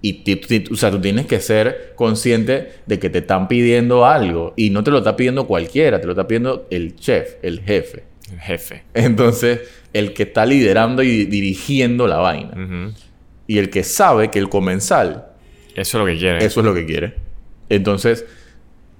Y 0.00 0.22
o 0.70 0.76
sea, 0.76 0.90
tú 0.90 1.00
tienes 1.00 1.26
que 1.26 1.40
ser 1.40 1.92
consciente 1.96 2.72
de 2.86 2.98
que 2.98 3.10
te 3.10 3.18
están 3.18 3.48
pidiendo 3.48 4.06
algo. 4.06 4.54
Y 4.56 4.70
no 4.70 4.84
te 4.84 4.90
lo 4.90 4.98
está 4.98 5.16
pidiendo 5.16 5.46
cualquiera, 5.46 6.00
te 6.00 6.06
lo 6.06 6.12
está 6.12 6.28
pidiendo 6.28 6.66
el 6.70 6.94
chef, 6.96 7.34
el 7.42 7.60
jefe. 7.60 8.04
El 8.32 8.38
jefe. 8.38 8.84
Entonces, 8.94 9.60
el 9.92 10.14
que 10.14 10.24
está 10.24 10.46
liderando 10.46 11.02
y 11.02 11.24
dirigiendo 11.24 12.06
la 12.06 12.18
vaina. 12.18 12.94
Y 13.46 13.58
el 13.58 13.70
que 13.70 13.82
sabe 13.82 14.30
que 14.30 14.38
el 14.38 14.48
comensal, 14.48 15.26
Eso 15.74 15.98
es 15.98 16.00
lo 16.00 16.06
que 16.06 16.18
quiere. 16.18 16.44
eso 16.44 16.60
es 16.60 16.66
lo 16.66 16.74
que 16.74 16.86
quiere. 16.86 17.14
Entonces, 17.68 18.24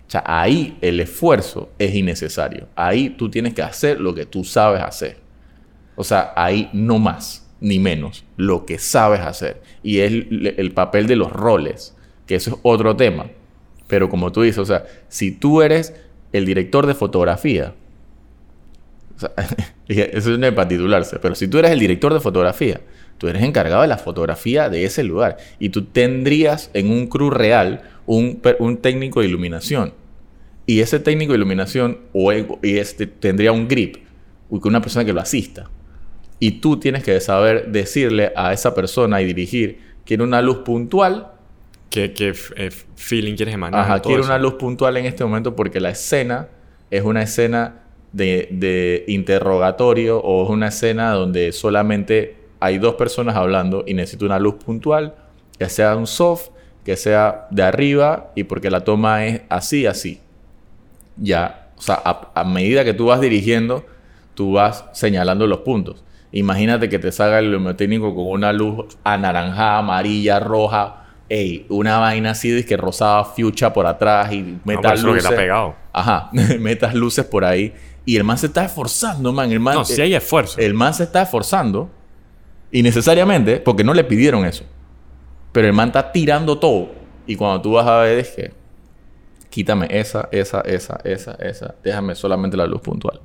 o 0.09 0.11
sea, 0.11 0.25
ahí 0.27 0.79
el 0.81 0.99
esfuerzo 1.01 1.71
es 1.79 1.95
innecesario. 1.95 2.67
Ahí 2.75 3.11
tú 3.11 3.31
tienes 3.31 3.55
que 3.55 3.63
hacer 3.63 4.01
lo 4.01 4.15
que 4.15 4.27
tú 4.27 4.43
sabes 4.43 4.83
hacer. 4.83 5.17
O 5.95 6.03
sea, 6.03 6.33
ahí 6.35 6.71
no 6.73 6.99
más 6.99 7.48
ni 7.61 7.79
menos 7.79 8.25
lo 8.37 8.67
que 8.67 8.79
sabes 8.79 9.21
hacer. 9.21 9.63
Y 9.83 10.01
es 10.01 10.13
el, 10.13 10.55
el 10.57 10.73
papel 10.73 11.07
de 11.07 11.17
los 11.17 11.33
roles, 11.33 11.97
que 12.27 12.37
eso 12.37 12.51
es 12.51 12.57
otro 12.63 12.97
tema. 12.97 13.27
Pero 13.87 14.09
como 14.09 14.33
tú 14.33 14.43
dices, 14.43 14.59
o 14.59 14.67
sea, 14.67 14.85
si 15.09 15.33
tú 15.33 15.63
eres 15.63 15.95
el 16.33 16.47
director 16.47 16.87
de 16.87 16.95
fotografía, 16.95 17.75
eso 19.89 20.35
es 20.35 20.53
para 20.53 20.69
titularse, 20.69 21.19
pero 21.19 21.35
si 21.35 21.49
tú 21.49 21.59
eres 21.59 21.73
el 21.73 21.81
director 21.81 22.13
de 22.15 22.21
fotografía, 22.21 22.81
tú 23.17 23.29
eres 23.29 23.43
encargado 23.43 23.83
de 23.83 23.89
la 23.89 23.99
fotografía 23.99 24.69
de 24.69 24.85
ese 24.85 25.03
lugar 25.03 25.39
y 25.59 25.71
tú 25.71 25.87
tendrías 25.87 26.71
en 26.75 26.91
un 26.91 27.09
crew 27.09 27.31
real 27.31 27.83
un, 28.07 28.41
un 28.59 28.77
técnico 28.77 29.21
de 29.21 29.27
iluminación. 29.27 29.93
Y 30.67 30.81
ese 30.81 31.01
técnico 31.01 31.33
de 31.33 31.39
iluminación 31.39 31.99
o 32.13 32.31
y 32.33 32.77
este, 32.77 33.07
tendría 33.07 33.53
un 33.53 33.69
grip, 33.69 33.97
una 34.51 34.83
persona 34.83 35.05
que 35.05 35.15
lo 35.15 35.21
asista. 35.21 35.71
Y 36.39 36.53
tú 36.61 36.79
tienes 36.79 37.03
que 37.03 37.21
saber 37.21 37.69
decirle 37.69 38.33
a 38.37 38.53
esa 38.53 38.75
persona 38.75 39.21
y 39.21 39.27
dirigir, 39.27 39.81
quiero 40.05 40.25
una 40.25 40.41
luz 40.41 40.59
puntual 40.59 41.33
¿Qué, 41.91 42.13
qué 42.13 42.35
eh, 42.57 42.71
feeling 42.97 43.35
quieres 43.35 43.55
emanar? 43.55 43.81
Ajá, 43.81 44.01
quiero 44.01 44.21
eso? 44.21 44.29
una 44.29 44.39
luz 44.39 44.55
puntual 44.55 44.97
en 44.99 45.07
este 45.07 45.25
momento 45.25 45.57
porque 45.57 45.81
la 45.81 45.91
escena 45.91 46.49
es 46.91 47.03
una 47.03 47.23
escena 47.23 47.81
de, 48.13 48.49
de 48.51 49.05
interrogatorio 49.09 50.19
o 50.19 50.45
es 50.45 50.51
una 50.51 50.69
escena 50.69 51.13
donde 51.13 51.53
solamente 51.53 52.37
hay 52.61 52.79
dos 52.79 52.97
personas 52.97 53.37
hablando 53.37 53.85
y 53.87 53.95
necesito 53.95 54.27
una 54.27 54.39
luz 54.39 54.57
puntual, 54.57 55.15
que 55.59 55.69
sea 55.69 55.97
un 55.97 56.07
soft, 56.07 56.51
que 56.85 56.97
sea 56.97 57.47
de 57.51 57.63
arriba 57.63 58.33
y 58.35 58.45
porque 58.45 58.71
la 58.71 58.85
toma 58.85 59.25
es 59.25 59.43
así, 59.49 59.87
así. 59.87 60.21
Ya, 61.17 61.71
o 61.77 61.83
sea, 61.83 62.01
a, 62.05 62.33
a 62.35 62.45
medida 62.45 62.85
que 62.85 62.93
tú 62.93 63.07
vas 63.07 63.21
dirigiendo, 63.21 63.87
tú 64.35 64.53
vas 64.53 64.85
señalando 64.93 65.47
los 65.47 65.61
puntos. 65.61 66.05
Imagínate 66.33 66.89
que 66.89 66.99
te 66.99 67.11
salga 67.13 67.39
el 67.39 67.47
iluminotécnico 67.47 68.15
con 68.15 68.27
una 68.27 68.53
luz 68.53 68.97
anaranjada, 69.05 69.79
amarilla, 69.79 70.39
roja, 70.41 71.05
ey, 71.29 71.67
una 71.71 71.99
vaina 71.99 72.31
así 72.33 72.51
de 72.51 72.65
que 72.65 72.77
rosada, 72.77 73.25
fuchsia 73.25 73.73
por 73.73 73.87
atrás 73.87 74.33
y 74.33 74.43
No, 74.43 74.61
metas 74.65 75.03
lo 75.03 75.11
que 75.13 75.17
luces. 75.17 75.29
te 75.29 75.35
ha 75.35 75.39
pegado. 75.39 75.75
Ajá, 75.93 76.31
metas 76.61 76.95
luces 76.95 77.25
por 77.25 77.45
ahí. 77.45 77.73
Y 78.05 78.17
el 78.17 78.25
man 78.25 78.39
se 78.39 78.47
está 78.47 78.65
esforzando, 78.65 79.33
man. 79.33 79.51
El 79.53 79.61
man, 79.61 79.75
No, 79.77 79.85
sí 79.85 80.01
hay 80.01 80.15
esfuerzo. 80.15 80.59
el 80.59 80.75
man 80.75 80.95
se 80.95 81.05
está 81.05 81.23
esforzando. 81.23 81.91
Innecesariamente, 82.71 83.61
porque 83.61 83.83
no 83.85 83.95
le 83.95 84.05
pidieron 84.05 84.45
eso. 84.45 84.65
Pero 85.53 85.67
el 85.67 85.73
man 85.73 85.89
está 85.89 86.13
tirando 86.13 86.59
todo. 86.59 86.91
Y 87.27 87.37
cuando 87.37 87.61
tú 87.63 87.73
vas 87.73 87.87
a 87.87 87.99
ver, 88.01 88.19
es 88.19 88.29
que 88.31 88.53
quítame 89.49 89.87
esa, 89.91 90.29
esa, 90.33 90.61
esa, 90.63 90.99
esa, 91.05 91.33
esa. 91.41 91.75
Déjame 91.83 92.15
solamente 92.15 92.57
la 92.57 92.67
luz 92.67 92.81
puntual. 92.83 93.21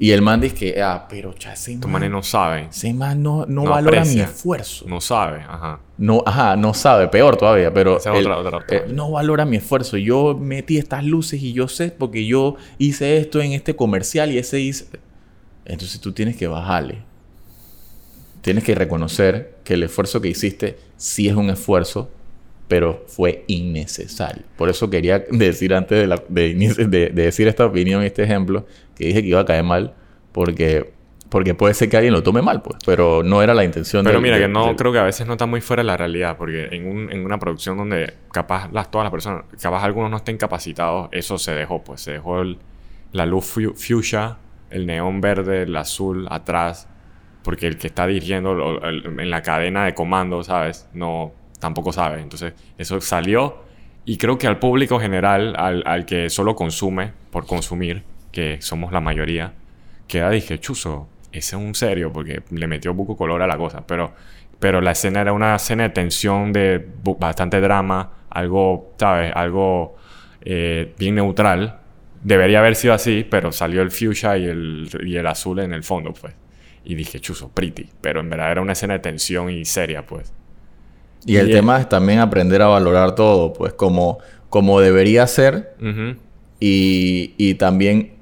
Y 0.00 0.12
el 0.12 0.22
man 0.22 0.40
dice 0.40 0.54
que, 0.54 0.80
ah, 0.80 1.06
pero 1.10 1.32
cha, 1.32 1.54
ese 1.54 1.76
Tu 1.76 1.88
man, 1.88 2.02
man 2.02 2.12
no 2.12 2.22
sabe. 2.22 2.68
ese 2.70 2.94
man 2.94 3.20
no, 3.20 3.44
no, 3.46 3.64
No 3.64 3.70
valora 3.70 4.04
mi 4.04 4.20
esfuerzo. 4.20 4.84
No 4.86 5.00
sabe, 5.00 5.38
ajá. 5.40 5.80
No, 5.96 6.22
ajá, 6.24 6.54
no 6.54 6.72
sabe, 6.72 7.08
peor 7.08 7.36
todavía, 7.36 7.74
pero 7.74 7.96
Esa 7.96 8.12
es 8.12 8.18
él, 8.20 8.26
otra- 8.30 8.38
otra- 8.38 8.58
otra. 8.58 8.76
eh, 8.76 8.84
no 8.88 9.10
valora 9.10 9.44
mi 9.44 9.56
esfuerzo. 9.56 9.96
Yo 9.96 10.36
metí 10.40 10.78
estas 10.78 11.04
luces 11.04 11.42
y 11.42 11.52
yo 11.52 11.66
sé 11.66 11.90
porque 11.90 12.24
yo 12.26 12.54
hice 12.78 13.18
esto 13.18 13.40
en 13.40 13.52
este 13.52 13.74
comercial 13.74 14.30
y 14.30 14.38
ese 14.38 14.60
hice. 14.60 14.86
Entonces 15.64 16.00
tú 16.00 16.12
tienes 16.12 16.36
que 16.36 16.46
bajarle. 16.46 16.98
Tienes 18.40 18.62
que 18.62 18.74
reconocer 18.76 19.56
que 19.64 19.74
el 19.74 19.82
esfuerzo 19.82 20.20
que 20.20 20.28
hiciste 20.28 20.78
sí 20.96 21.28
es 21.28 21.34
un 21.34 21.50
esfuerzo, 21.50 22.08
pero 22.68 23.04
fue 23.06 23.44
innecesario. 23.46 24.44
Por 24.56 24.68
eso 24.68 24.90
quería 24.90 25.18
decir 25.30 25.74
antes 25.74 25.98
de, 25.98 26.06
la- 26.06 26.22
de 26.28 26.54
inici- 26.54 26.86
de- 26.86 27.08
de 27.08 27.22
decir 27.22 27.48
esta 27.48 27.66
opinión 27.66 28.02
este 28.02 28.22
ejemplo, 28.22 28.66
que 28.94 29.06
dije 29.06 29.22
que 29.22 29.28
iba 29.28 29.40
a 29.40 29.44
caer 29.44 29.64
mal, 29.64 29.94
porque, 30.32 30.92
porque 31.30 31.54
puede 31.54 31.74
ser 31.74 31.88
que 31.88 31.96
alguien 31.96 32.12
lo 32.12 32.22
tome 32.22 32.42
mal, 32.42 32.62
pues, 32.62 32.78
pero 32.84 33.22
no 33.22 33.42
era 33.42 33.54
la 33.54 33.64
intención 33.64 34.04
Pero 34.04 34.20
mira, 34.20 34.38
que 34.38 34.48
no 34.48 34.76
creo 34.76 34.92
que 34.92 34.98
a 34.98 35.04
veces 35.04 35.26
no 35.26 35.32
está 35.34 35.46
muy 35.46 35.60
fuera 35.60 35.82
de 35.82 35.86
la 35.86 35.96
realidad, 35.96 36.36
porque 36.36 36.66
en, 36.70 36.86
un- 36.86 37.10
en 37.12 37.24
una 37.24 37.38
producción 37.38 37.76
donde 37.78 38.14
capaz 38.32 38.70
las, 38.72 38.90
todas 38.90 39.04
las 39.04 39.10
personas, 39.12 39.44
capaz 39.60 39.82
algunos 39.84 40.10
no 40.10 40.16
estén 40.18 40.36
capacitados, 40.36 41.08
eso 41.12 41.38
se 41.38 41.52
dejó, 41.52 41.82
pues 41.82 42.00
se 42.02 42.12
dejó 42.12 42.40
el- 42.40 42.58
la 43.12 43.24
luz 43.26 43.46
fu- 43.46 43.74
fuchsia, 43.74 44.36
el 44.70 44.84
neón 44.86 45.20
verde, 45.22 45.62
el 45.62 45.74
azul 45.76 46.26
atrás, 46.30 46.86
porque 47.42 47.66
el 47.66 47.78
que 47.78 47.86
está 47.86 48.06
dirigiendo 48.06 48.52
lo- 48.54 48.86
el- 48.86 49.18
en 49.20 49.30
la 49.30 49.40
cadena 49.42 49.86
de 49.86 49.94
comando, 49.94 50.42
¿sabes? 50.44 50.86
No, 50.92 51.32
tampoco 51.58 51.92
sabe. 51.92 52.20
Entonces, 52.20 52.54
eso 52.76 53.00
salió 53.00 53.64
y 54.04 54.16
creo 54.16 54.38
que 54.38 54.46
al 54.46 54.58
público 54.58 54.98
general, 54.98 55.54
al, 55.58 55.82
al 55.86 56.06
que 56.06 56.30
solo 56.30 56.56
consume 56.56 57.12
por 57.30 57.46
consumir, 57.46 58.04
que 58.32 58.60
somos 58.62 58.92
la 58.92 59.00
mayoría, 59.00 59.52
queda, 60.06 60.30
dije, 60.30 60.58
chuzo, 60.58 61.08
ese 61.32 61.56
es 61.56 61.62
un 61.62 61.74
serio, 61.74 62.12
porque 62.12 62.42
le 62.50 62.66
metió 62.66 62.94
buco 62.94 63.16
color 63.16 63.42
a 63.42 63.46
la 63.46 63.56
cosa. 63.56 63.86
Pero, 63.86 64.14
pero 64.58 64.80
la 64.80 64.92
escena 64.92 65.20
era 65.20 65.32
una 65.32 65.56
escena 65.56 65.84
de 65.84 65.90
tensión, 65.90 66.52
de 66.52 66.84
bastante 67.18 67.60
drama, 67.60 68.12
algo, 68.30 68.94
¿sabes? 68.98 69.32
Algo 69.34 69.96
eh, 70.40 70.94
bien 70.98 71.16
neutral. 71.16 71.80
Debería 72.22 72.60
haber 72.60 72.74
sido 72.74 72.94
así, 72.94 73.26
pero 73.28 73.52
salió 73.52 73.82
el 73.82 73.90
fuchsia 73.90 74.36
y 74.38 74.46
el, 74.46 74.88
y 75.04 75.16
el 75.16 75.26
azul 75.26 75.60
en 75.60 75.72
el 75.72 75.84
fondo, 75.84 76.12
pues. 76.12 76.34
Y 76.84 76.94
dije, 76.94 77.20
chuzo, 77.20 77.50
pretty. 77.50 77.90
Pero 78.00 78.20
en 78.20 78.30
verdad 78.30 78.50
era 78.50 78.62
una 78.62 78.72
escena 78.72 78.94
de 78.94 79.00
tensión 79.00 79.50
y 79.50 79.64
seria, 79.64 80.06
pues. 80.06 80.32
Y 81.26 81.36
el 81.36 81.50
tema 81.50 81.78
es 81.80 81.88
también 81.88 82.20
aprender 82.20 82.62
a 82.62 82.68
valorar 82.68 83.14
todo, 83.14 83.52
pues 83.52 83.72
como, 83.72 84.18
como 84.48 84.80
debería 84.80 85.26
ser 85.26 85.74
y, 86.60 87.34
y 87.36 87.54
también, 87.54 88.14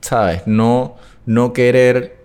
¿sabes? 0.00 0.42
No, 0.46 0.96
no 1.26 1.52
querer, 1.52 2.16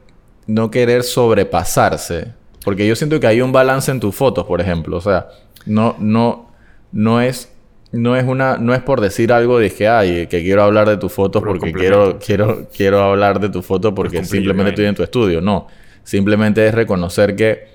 no 0.48 0.72
querer 0.72 1.04
sobrepasarse. 1.04 2.34
Porque 2.64 2.86
yo 2.88 2.96
siento 2.96 3.20
que 3.20 3.28
hay 3.28 3.42
un 3.42 3.52
balance 3.52 3.90
en 3.92 4.00
tus 4.00 4.16
fotos, 4.16 4.46
por 4.46 4.62
ejemplo. 4.62 4.98
O 4.98 5.02
sea, 5.02 5.30
no, 5.66 5.96
no, 6.00 6.52
no 6.92 7.22
es, 7.22 7.52
no 7.92 8.16
es 8.16 8.26
una, 8.26 8.58
no 8.58 8.74
es 8.74 8.82
por 8.82 9.02
decir 9.02 9.32
algo 9.32 9.60
de 9.60 9.72
que, 9.72 9.88
ay, 9.88 10.28
que 10.28 10.44
quiero 10.44 10.64
hablar 10.64 10.90
de 10.90 10.98
tus 10.98 11.12
fotos 11.12 11.42
Por 11.42 11.58
porque 11.58 11.72
quiero, 11.72 12.20
quiero, 12.20 12.68
quiero 12.76 13.02
hablar 13.02 13.40
de 13.40 13.50
tu 13.50 13.62
foto 13.62 13.96
porque 13.96 14.24
simplemente 14.26 14.72
estoy 14.72 14.86
en 14.86 14.96
tu 14.96 15.04
estudio. 15.04 15.42
No. 15.42 15.68
Simplemente 16.04 16.68
es 16.68 16.74
reconocer 16.74 17.36
que 17.36 17.68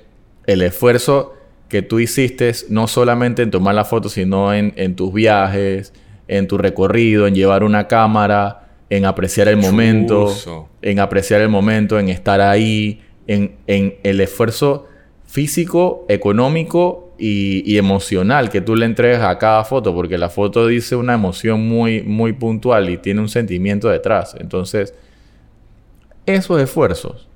el 0.47 0.62
esfuerzo 0.62 1.35
que 1.75 1.83
tú 1.83 1.99
hiciste 1.99 2.52
no 2.69 2.87
solamente 2.87 3.43
en 3.43 3.50
tomar 3.50 3.75
la 3.75 3.85
foto, 3.85 4.09
sino 4.09 4.54
en, 4.54 4.73
en 4.76 4.95
tus 4.95 5.12
viajes, 5.12 5.93
en 6.28 6.47
tu 6.47 6.57
recorrido, 6.57 7.26
en 7.26 7.35
llevar 7.35 7.64
una 7.64 7.88
cámara, 7.88 8.69
en 8.90 9.04
apreciar 9.04 9.49
el 9.49 9.57
momento, 9.57 10.33
en 10.83 11.00
apreciar 11.00 11.40
el 11.40 11.49
momento, 11.49 11.99
en 11.99 12.11
estar 12.11 12.40
ahí, 12.40 13.02
en, 13.26 13.57
en 13.66 13.97
el 14.04 14.21
esfuerzo 14.21 14.87
físico, 15.25 16.07
económico 16.09 17.12
y, 17.19 17.69
y 17.69 17.76
emocional 17.76 18.50
que 18.50 18.61
tú 18.61 18.76
le 18.76 18.87
entregas 18.87 19.23
a 19.23 19.37
cada 19.38 19.64
foto, 19.64 19.93
porque 19.93 20.16
la 20.16 20.31
foto 20.31 20.69
dice 20.69 20.95
una 20.95 21.14
emoción 21.14 21.66
muy, 21.66 22.04
muy 22.04 22.35
puntual 22.35 22.88
y 22.88 22.99
tiene 22.99 23.21
un 23.21 23.28
sentimiento 23.28 23.88
detrás. 23.88 24.37
Entonces, 24.38 24.95
esos 26.25 26.62
esfuerzos, 26.62 27.26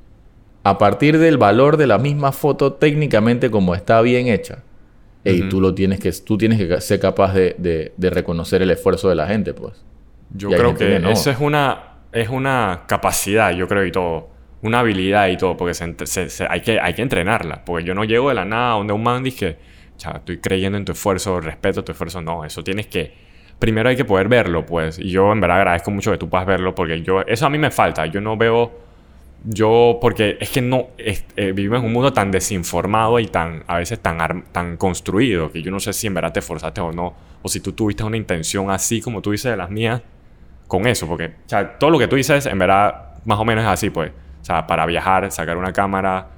a 0.68 0.78
partir 0.78 1.18
del 1.18 1.38
valor 1.38 1.76
de 1.76 1.86
la 1.86 1.98
misma 1.98 2.32
foto 2.32 2.72
técnicamente 2.74 3.50
como 3.50 3.74
está 3.74 4.00
bien 4.02 4.28
hecha, 4.28 4.62
Ujú. 5.24 5.48
tú 5.48 5.60
lo 5.60 5.74
tienes 5.74 6.00
que, 6.00 6.10
tú 6.24 6.38
tienes 6.38 6.58
que 6.58 6.80
ser 6.80 7.00
capaz 7.00 7.34
de, 7.34 7.54
de- 7.58 7.92
de 7.96 8.10
reconocer 8.10 8.62
el 8.62 8.70
esfuerzo 8.70 9.08
de 9.08 9.14
la 9.14 9.26
gente, 9.26 9.52
pues. 9.54 9.84
Yo 10.30 10.50
Y 10.50 10.54
creo 10.54 10.74
que, 10.74 10.86
que 10.88 10.98
no. 11.00 11.10
eso 11.10 11.30
es 11.30 11.38
una, 11.40 11.94
es 12.12 12.28
una 12.28 12.82
capacidad, 12.86 13.50
yo 13.52 13.66
creo, 13.68 13.84
y 13.84 13.92
todo. 13.92 14.28
Una 14.60 14.80
habilidad 14.80 15.28
y 15.28 15.36
todo, 15.36 15.56
porque 15.56 15.72
se 15.74 15.84
entre- 15.84 16.06
se- 16.06 16.28
se- 16.30 16.46
hay, 16.48 16.60
que, 16.60 16.80
hay 16.80 16.92
que 16.94 17.02
entrenarla. 17.02 17.64
Porque 17.64 17.84
yo 17.84 17.94
no 17.94 18.04
llego 18.04 18.28
de 18.28 18.34
la 18.34 18.44
nada 18.44 18.74
donde 18.74 18.92
un 18.92 19.02
man 19.02 19.22
dice, 19.22 19.56
"Chava, 19.96 20.18
estoy 20.18 20.38
creyendo 20.38 20.76
en 20.78 20.84
tu 20.84 20.92
esfuerzo, 20.92 21.40
respeto 21.40 21.82
tu 21.84 21.92
esfuerzo. 21.92 22.20
No, 22.20 22.44
eso 22.44 22.62
tienes 22.64 22.86
que... 22.88 23.12
Primero 23.58 23.88
hay 23.88 23.96
que 23.96 24.04
poder 24.04 24.28
verlo, 24.28 24.66
pues. 24.66 24.98
Y 24.98 25.10
yo 25.10 25.32
en 25.32 25.40
verdad 25.40 25.58
agradezco 25.58 25.90
mucho 25.90 26.10
que 26.12 26.18
tú 26.18 26.28
puedas 26.28 26.46
verlo, 26.46 26.74
porque 26.74 27.02
yo... 27.02 27.22
Eso 27.22 27.46
a 27.46 27.50
mí 27.50 27.58
me 27.58 27.70
falta. 27.70 28.06
Yo 28.06 28.20
no 28.20 28.36
veo... 28.36 28.87
Yo, 29.44 29.98
porque 30.00 30.36
es 30.40 30.50
que 30.50 30.60
no, 30.60 30.88
es- 30.98 31.24
eh, 31.36 31.52
vivimos 31.52 31.78
en 31.80 31.86
un 31.86 31.92
mundo 31.92 32.12
tan 32.12 32.30
desinformado 32.30 33.18
y 33.20 33.26
tan, 33.26 33.62
a 33.66 33.78
veces 33.78 34.00
tan, 34.00 34.44
tan 34.52 34.76
construido, 34.76 35.50
que 35.52 35.62
yo 35.62 35.70
no 35.70 35.78
sé 35.80 35.92
si 35.92 36.06
en 36.08 36.14
verdad 36.14 36.32
te 36.32 36.40
esforzaste 36.40 36.80
o 36.80 36.92
no, 36.92 37.14
o 37.42 37.48
si 37.48 37.60
tú 37.60 37.72
tuviste 37.72 38.02
una 38.02 38.16
intención 38.16 38.70
así 38.70 39.00
como 39.00 39.22
tú 39.22 39.30
dices 39.30 39.50
de 39.52 39.56
las 39.56 39.70
mías, 39.70 40.02
con 40.66 40.86
eso, 40.86 41.06
porque, 41.06 41.26
o 41.26 41.48
sea, 41.48 41.78
todo 41.78 41.90
lo 41.90 41.98
que 41.98 42.08
tú 42.08 42.16
dices, 42.16 42.46
en 42.46 42.58
verdad, 42.58 43.14
más 43.24 43.38
o 43.38 43.44
menos 43.44 43.64
es 43.64 43.70
así, 43.70 43.90
pues. 43.90 44.10
O 44.42 44.44
sea, 44.44 44.66
para 44.66 44.84
viajar, 44.86 45.30
sacar 45.30 45.56
una 45.56 45.72
cámara, 45.72 46.28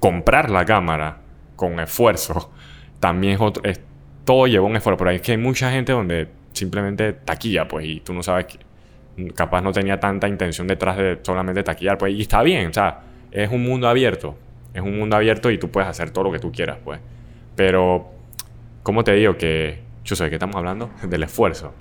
comprar 0.00 0.50
la 0.50 0.64
cámara 0.64 1.18
con 1.56 1.80
esfuerzo, 1.80 2.52
también 3.00 3.34
es 3.34 3.40
otro, 3.40 3.64
es- 3.64 3.80
todo 4.24 4.46
lleva 4.46 4.66
un 4.66 4.76
esfuerzo, 4.76 4.98
pero 4.98 5.10
es 5.10 5.22
que 5.22 5.32
hay 5.32 5.38
mucha 5.38 5.70
gente 5.70 5.92
donde 5.92 6.28
simplemente 6.52 7.12
taquilla, 7.12 7.66
pues, 7.68 7.86
y 7.86 8.00
tú 8.00 8.12
no 8.12 8.22
sabes 8.22 8.46
que 8.46 8.58
capaz 9.34 9.62
no 9.62 9.72
tenía 9.72 9.98
tanta 9.98 10.28
intención 10.28 10.66
detrás 10.66 10.96
de 10.96 11.18
solamente 11.22 11.62
taquillar, 11.62 11.98
pues, 11.98 12.14
y 12.14 12.22
está 12.22 12.42
bien, 12.42 12.70
o 12.70 12.72
sea, 12.72 13.00
es 13.30 13.50
un 13.50 13.62
mundo 13.62 13.88
abierto, 13.88 14.36
es 14.74 14.82
un 14.82 14.98
mundo 14.98 15.16
abierto 15.16 15.50
y 15.50 15.58
tú 15.58 15.70
puedes 15.70 15.88
hacer 15.88 16.10
todo 16.10 16.24
lo 16.24 16.32
que 16.32 16.38
tú 16.38 16.52
quieras, 16.52 16.78
pues. 16.84 17.00
Pero, 17.54 18.10
¿cómo 18.82 19.04
te 19.04 19.12
digo 19.12 19.36
que, 19.36 19.80
sé 20.04 20.24
de 20.24 20.30
qué 20.30 20.36
estamos 20.36 20.56
hablando? 20.56 20.90
Del 21.02 21.22
esfuerzo. 21.22 21.72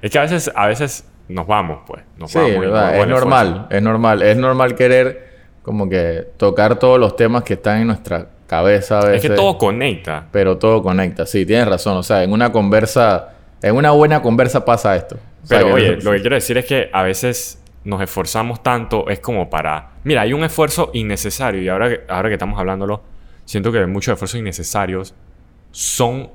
Es 0.00 0.10
que 0.10 0.18
a 0.18 0.22
veces, 0.22 0.50
a 0.54 0.66
veces 0.66 1.08
nos 1.28 1.46
vamos, 1.46 1.80
pues. 1.86 2.02
Nos 2.16 2.30
Sí, 2.30 2.38
vamos 2.38 2.60
verdad, 2.60 2.98
es 3.00 3.06
normal, 3.06 3.46
esfuerzo. 3.46 3.76
es 3.76 3.82
normal, 3.82 4.22
es 4.22 4.36
normal 4.36 4.74
querer 4.74 5.34
como 5.62 5.88
que 5.88 6.28
tocar 6.36 6.78
todos 6.78 7.00
los 7.00 7.16
temas 7.16 7.42
que 7.42 7.54
están 7.54 7.80
en 7.80 7.86
nuestra 7.86 8.28
cabeza 8.46 9.00
a 9.00 9.14
Es 9.14 9.22
que 9.22 9.30
todo 9.30 9.56
conecta. 9.56 10.26
Pero 10.30 10.58
todo 10.58 10.82
conecta, 10.82 11.26
sí, 11.26 11.46
tienes 11.46 11.66
razón. 11.66 11.96
O 11.96 12.02
sea, 12.02 12.22
en 12.22 12.32
una 12.32 12.52
conversa, 12.52 13.30
en 13.62 13.74
una 13.74 13.90
buena 13.90 14.20
conversa 14.20 14.64
pasa 14.64 14.94
esto. 14.94 15.16
O 15.44 15.46
sea, 15.46 15.58
Pero 15.60 15.74
oye, 15.74 15.96
lo 16.02 16.10
que 16.12 16.20
quiero 16.20 16.34
decir 16.34 16.58
es 16.58 16.64
que 16.64 16.90
a 16.92 17.02
veces 17.02 17.62
nos 17.84 18.00
esforzamos 18.02 18.62
tanto, 18.62 19.08
es 19.08 19.20
como 19.20 19.48
para... 19.50 19.90
Mira, 20.04 20.22
hay 20.22 20.32
un 20.32 20.42
esfuerzo 20.42 20.90
innecesario 20.94 21.62
y 21.62 21.68
ahora 21.68 21.88
que, 21.90 22.00
ahora 22.08 22.28
que 22.30 22.34
estamos 22.34 22.58
hablándolo, 22.58 23.02
siento 23.44 23.70
que 23.70 23.84
muchos 23.86 24.12
esfuerzos 24.14 24.40
innecesarios 24.40 25.14
son... 25.70 26.30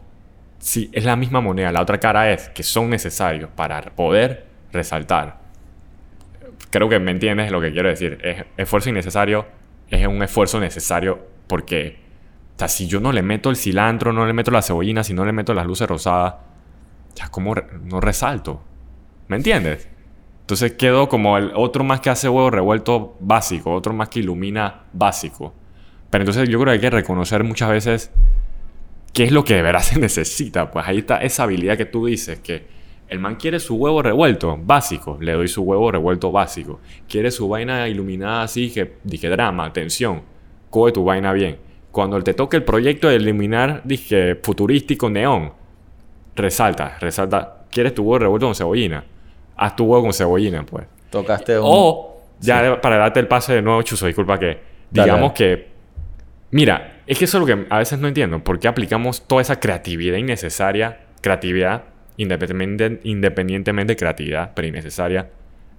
Sí, 0.60 0.90
es 0.94 1.06
la 1.06 1.16
misma 1.16 1.42
moneda. 1.42 1.72
La 1.72 1.82
otra 1.82 2.00
cara 2.00 2.32
es 2.32 2.50
que 2.50 2.64
son 2.64 2.90
necesarios 2.90 3.50
para 3.56 3.82
poder 3.82 4.46
resaltar. 4.72 5.40
Creo 6.70 6.88
que 6.90 7.00
me 7.00 7.12
entiendes 7.12 7.52
lo 7.52 7.60
que 7.62 7.72
quiero 7.72 7.90
decir. 7.90 8.20
Es, 8.24 8.46
esfuerzo 8.58 8.90
innecesario 8.90 9.46
es 9.90 10.06
un 10.06 10.22
esfuerzo 10.22 10.60
necesario 10.60 11.20
porque 11.48 11.98
sea, 12.58 12.68
si 12.68 12.88
yo 12.88 13.00
no 13.00 13.12
le 13.12 13.24
meto 13.24 13.50
el 13.50 13.56
cilantro, 13.56 14.12
no 14.14 14.26
le 14.28 14.34
meto 14.34 14.52
la 14.52 14.62
cebollina, 14.62 15.04
si 15.04 15.14
no 15.14 15.26
le 15.26 15.32
meto 15.32 15.54
las 15.54 15.66
luces 15.66 15.88
rosadas, 15.88 16.36
ya 17.16 17.30
como 17.30 17.56
re- 17.56 17.66
no 17.86 18.00
resalto. 18.02 18.62
¿Me 19.30 19.36
entiendes? 19.36 19.88
Entonces 20.42 20.74
quedo 20.74 21.08
como 21.08 21.38
el 21.38 21.52
otro 21.54 21.84
más 21.84 22.02
que 22.02 22.10
hace 22.10 22.28
huevo 22.28 22.50
revuelto 22.50 23.16
básico, 23.20 23.72
otro 23.72 23.94
más 23.94 24.10
que 24.10 24.22
ilumina 24.22 24.86
básico. 24.92 25.54
Pero 26.10 26.24
entonces 26.24 26.50
yo 26.50 26.60
creo 26.60 26.72
que 26.72 26.72
hay 26.72 26.80
que 26.80 26.90
reconocer 26.90 27.44
muchas 27.44 27.70
veces 27.70 28.12
qué 29.14 29.26
es 29.26 29.32
lo 29.32 29.44
que 29.44 29.54
de 29.54 29.62
verdad 29.62 29.82
se 29.84 30.00
necesita. 30.00 30.72
Pues 30.72 30.88
ahí 30.88 30.98
está 30.98 31.18
esa 31.22 31.44
habilidad 31.44 31.78
que 31.78 31.86
tú 31.86 32.08
dices, 32.08 32.40
que 32.40 32.66
el 33.08 33.20
man 33.20 33.36
quiere 33.36 33.60
su 33.60 33.76
huevo 33.76 34.02
revuelto, 34.02 34.58
básico, 34.60 35.20
le 35.22 35.34
doy 35.34 35.48
su 35.48 35.62
huevo 35.62 35.92
revuelto 35.92 36.32
básico. 36.32 36.80
Quiere 37.08 37.30
su 37.30 37.48
vaina 37.48 37.88
iluminada 37.88 38.42
así, 38.42 38.72
que 38.72 38.96
dije 39.04 39.30
drama, 39.30 39.72
tensión, 39.72 40.24
coge 40.72 40.92
tu 40.92 41.04
vaina 41.04 41.34
bien. 41.34 41.60
Cuando 41.92 42.20
te 42.24 42.34
toque 42.34 42.58
el 42.58 42.64
proyecto 42.64 43.08
de 43.08 43.18
iluminar, 43.18 43.84
dije 43.86 44.40
futurístico, 44.42 45.08
neón, 45.08 45.54
resalta, 46.36 46.98
resalta. 47.00 47.58
¿Quieres 47.70 47.94
tu 47.94 48.02
huevo 48.02 48.18
revuelto 48.18 48.48
con 48.48 48.56
cebollina? 48.56 49.06
Haz 49.62 49.76
tu 49.76 49.86
huevo 49.86 50.04
con 50.04 50.14
cebollina, 50.14 50.66
pues. 50.66 50.86
Tocaste 51.10 51.58
un... 51.60 51.66
O, 51.68 52.22
ya 52.40 52.80
para 52.82 52.98
darte 52.98 53.20
el 53.20 53.28
pase 53.28 53.54
de 53.56 53.62
nuevo, 53.62 53.82
Chuso, 53.82 54.06
disculpa 54.08 54.40
que. 54.40 54.60
Digamos 54.90 55.22
dale. 55.22 55.34
que. 55.34 55.68
Mira, 56.52 57.02
es 57.06 57.18
que 57.20 57.26
eso 57.26 57.38
es 57.38 57.42
lo 57.42 57.46
que 57.46 57.68
a 57.70 57.78
veces 57.80 58.00
no 58.00 58.08
entiendo. 58.08 58.44
¿Por 58.44 58.60
qué 58.60 58.68
aplicamos 58.68 59.28
toda 59.28 59.42
esa 59.42 59.60
creatividad 59.60 60.18
innecesaria, 60.18 61.00
creatividad, 61.22 61.84
independiente, 62.18 63.00
independientemente 63.04 63.94
de 63.94 63.98
creatividad, 63.98 64.52
pero 64.56 64.68
innecesaria, 64.68 65.30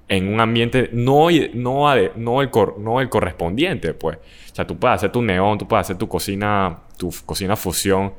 en 0.09 0.29
un 0.33 0.41
ambiente 0.41 0.91
no, 0.93 1.29
no, 1.55 2.43
el 2.43 2.51
cor- 2.51 2.79
no 2.79 3.01
el 3.01 3.09
correspondiente, 3.09 3.95
pues? 3.95 4.19
O 4.53 4.55
sea, 4.55 4.67
tú 4.67 4.77
puedes 4.79 4.97
hacer 4.97 5.11
tu 5.13 5.23
neón, 5.23 5.57
tú 5.59 5.67
puedes 5.67 5.87
hacer 5.87 5.97
tu 5.97 6.09
cocina, 6.09 6.81
tu 6.99 7.11
cocina 7.25 7.57
fusión 7.57 8.13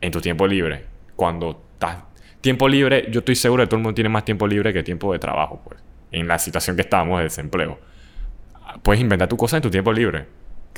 en 0.00 0.10
tu 0.10 0.20
tiempo 0.20 0.46
libre. 0.46 0.84
Cuando 1.16 1.60
estás. 1.74 1.98
Tiempo 2.46 2.68
libre, 2.68 3.08
yo 3.10 3.18
estoy 3.18 3.34
seguro 3.34 3.64
que 3.64 3.66
todo 3.66 3.78
el 3.78 3.82
mundo 3.82 3.96
tiene 3.96 4.08
más 4.08 4.24
tiempo 4.24 4.46
libre 4.46 4.72
que 4.72 4.84
tiempo 4.84 5.12
de 5.12 5.18
trabajo, 5.18 5.60
pues. 5.64 5.80
En 6.12 6.28
la 6.28 6.38
situación 6.38 6.76
que 6.76 6.82
estamos 6.82 7.18
de 7.18 7.24
desempleo. 7.24 7.76
Puedes 8.84 9.00
inventar 9.00 9.26
tu 9.28 9.36
cosa 9.36 9.56
en 9.56 9.64
tu 9.64 9.68
tiempo 9.68 9.92
libre. 9.92 10.26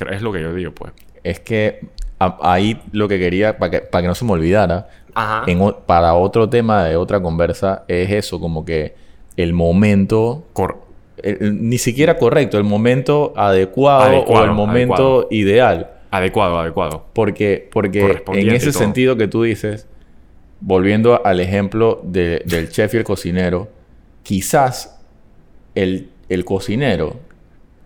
Es 0.09 0.23
lo 0.23 0.31
que 0.33 0.41
yo 0.41 0.51
digo, 0.51 0.71
pues. 0.71 0.93
Es 1.23 1.39
que 1.41 1.81
a- 2.17 2.39
ahí 2.41 2.81
lo 2.91 3.07
que 3.07 3.19
quería, 3.19 3.59
para 3.59 3.69
que, 3.69 3.79
para 3.81 4.01
que 4.01 4.07
no 4.07 4.15
se 4.15 4.25
me 4.25 4.31
olvidara, 4.31 4.89
Ajá. 5.13 5.43
en 5.45 5.61
o- 5.61 5.77
para 5.77 6.15
otro 6.15 6.49
tema 6.49 6.85
de 6.85 6.95
otra 6.95 7.21
conversa, 7.21 7.83
es 7.87 8.09
eso, 8.09 8.39
como 8.39 8.65
que 8.65 8.95
el 9.37 9.53
momento, 9.53 10.47
Cor- 10.53 10.79
el- 11.21 11.37
el- 11.39 11.69
ni 11.69 11.77
siquiera 11.77 12.17
correcto, 12.17 12.57
el 12.57 12.63
momento 12.63 13.31
adecuado, 13.35 14.05
Adecuado, 14.05 14.41
o 14.41 14.43
el 14.43 14.51
momento 14.53 14.93
adecuado. 14.95 15.27
ideal. 15.29 15.89
adecuado, 16.09 16.57
adecuado. 16.61 17.05
Porque, 17.13 17.69
porque 17.71 18.17
en 18.27 18.49
ese 18.55 18.71
sentido 18.71 19.17
que 19.17 19.27
tú 19.27 19.43
dices, 19.43 19.87
volviendo 20.61 21.25
al 21.25 21.39
ejemplo 21.39 22.01
de- 22.03 22.41
del 22.45 22.69
chef 22.69 22.93
y 22.93 22.97
el 22.97 23.03
cocinero, 23.03 23.69
quizás 24.23 24.99
el, 25.75 26.09
el 26.29 26.45
cocinero 26.45 27.19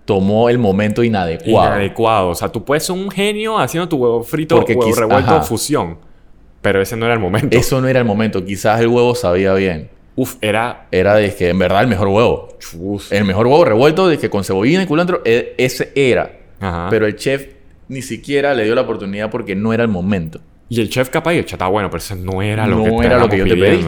tomó 0.06 0.50
el 0.50 0.58
momento 0.58 1.04
inadecuado. 1.04 1.70
Inadecuado. 1.76 2.30
O 2.30 2.36
sea, 2.36 2.50
tú 2.50 2.64
puedes 2.66 2.84
ser 2.86 2.96
un 2.96 3.10
genio 3.10 3.58
haciendo 3.58 3.88
tu 3.88 3.98
huevo 3.98 4.24
frito, 4.24 4.56
Porque 4.56 4.74
huevo 4.74 4.94
revuelto, 4.96 5.32
ajá. 5.32 5.44
fusión. 5.44 5.98
Pero 6.62 6.82
ese 6.82 6.96
no 6.98 7.06
era 7.06 7.14
el 7.14 7.20
momento. 7.20 7.58
Eso 7.58 7.80
no 7.82 7.88
era 7.88 8.00
el 8.00 8.06
momento. 8.06 8.44
Quizás 8.46 8.80
el 8.82 8.88
huevo 8.88 9.16
sabía 9.16 9.54
bien. 9.54 9.90
Uf, 10.16 10.36
era... 10.42 10.88
Era 10.92 11.16
de 11.16 11.34
que 11.36 11.50
en 11.50 11.60
verdad 11.60 11.82
el 11.82 11.88
mejor 11.88 12.08
huevo. 12.08 12.50
Chus. 12.60 13.12
El 13.12 13.26
mejor 13.26 13.48
huevo 13.48 13.66
revuelto 13.66 14.08
de 14.08 14.18
que 14.18 14.30
con 14.30 14.44
cebollina 14.44 14.84
y 14.84 14.86
culantro, 14.86 15.22
e- 15.26 15.56
ese 15.58 15.92
era. 15.96 16.38
Ajá. 16.60 16.88
Pero 16.90 17.06
el 17.08 17.16
chef 17.16 17.48
ni 17.90 18.02
siquiera 18.02 18.54
le 18.54 18.64
dio 18.64 18.76
la 18.76 18.82
oportunidad 18.82 19.30
porque 19.30 19.56
no 19.56 19.74
era 19.74 19.84
el 19.84 19.90
momento. 19.90 20.40
Y 20.74 20.82
el 20.82 20.90
chef 20.90 21.10
capaz 21.10 21.36
y 21.36 21.38
el 21.38 21.46
está 21.46 21.68
bueno, 21.68 21.90
pero 21.92 22.00
ese 22.00 22.16
no 22.16 22.42
era 22.42 22.66
lo 22.66 22.78
No 22.78 22.84
que 22.86 22.92
te 22.92 23.06
era 23.06 23.20
lo 23.20 23.30
que 23.30 23.38
yo 23.38 23.46
te 23.46 23.56
pedí. 23.56 23.86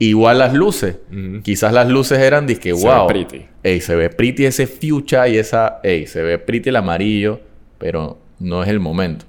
Igual 0.00 0.38
las 0.38 0.54
luces. 0.54 0.96
Quizás 1.42 1.72
las 1.72 1.88
luces 1.88 2.18
eran 2.18 2.48
disque 2.48 2.74
Se 2.74 2.84
ve 2.84 2.94
wow. 2.94 3.06
pretty. 3.06 3.46
Ey, 3.62 3.80
se 3.80 3.94
ve 3.94 4.10
pretty 4.10 4.44
ese 4.44 4.66
fuchsia 4.66 5.28
y 5.28 5.36
esa. 5.36 5.78
Ey, 5.84 6.08
se 6.08 6.22
ve 6.22 6.38
pretty 6.38 6.70
el 6.70 6.76
amarillo, 6.76 7.40
pero 7.78 8.18
no 8.40 8.64
es 8.64 8.68
el 8.70 8.80
momento. 8.80 9.24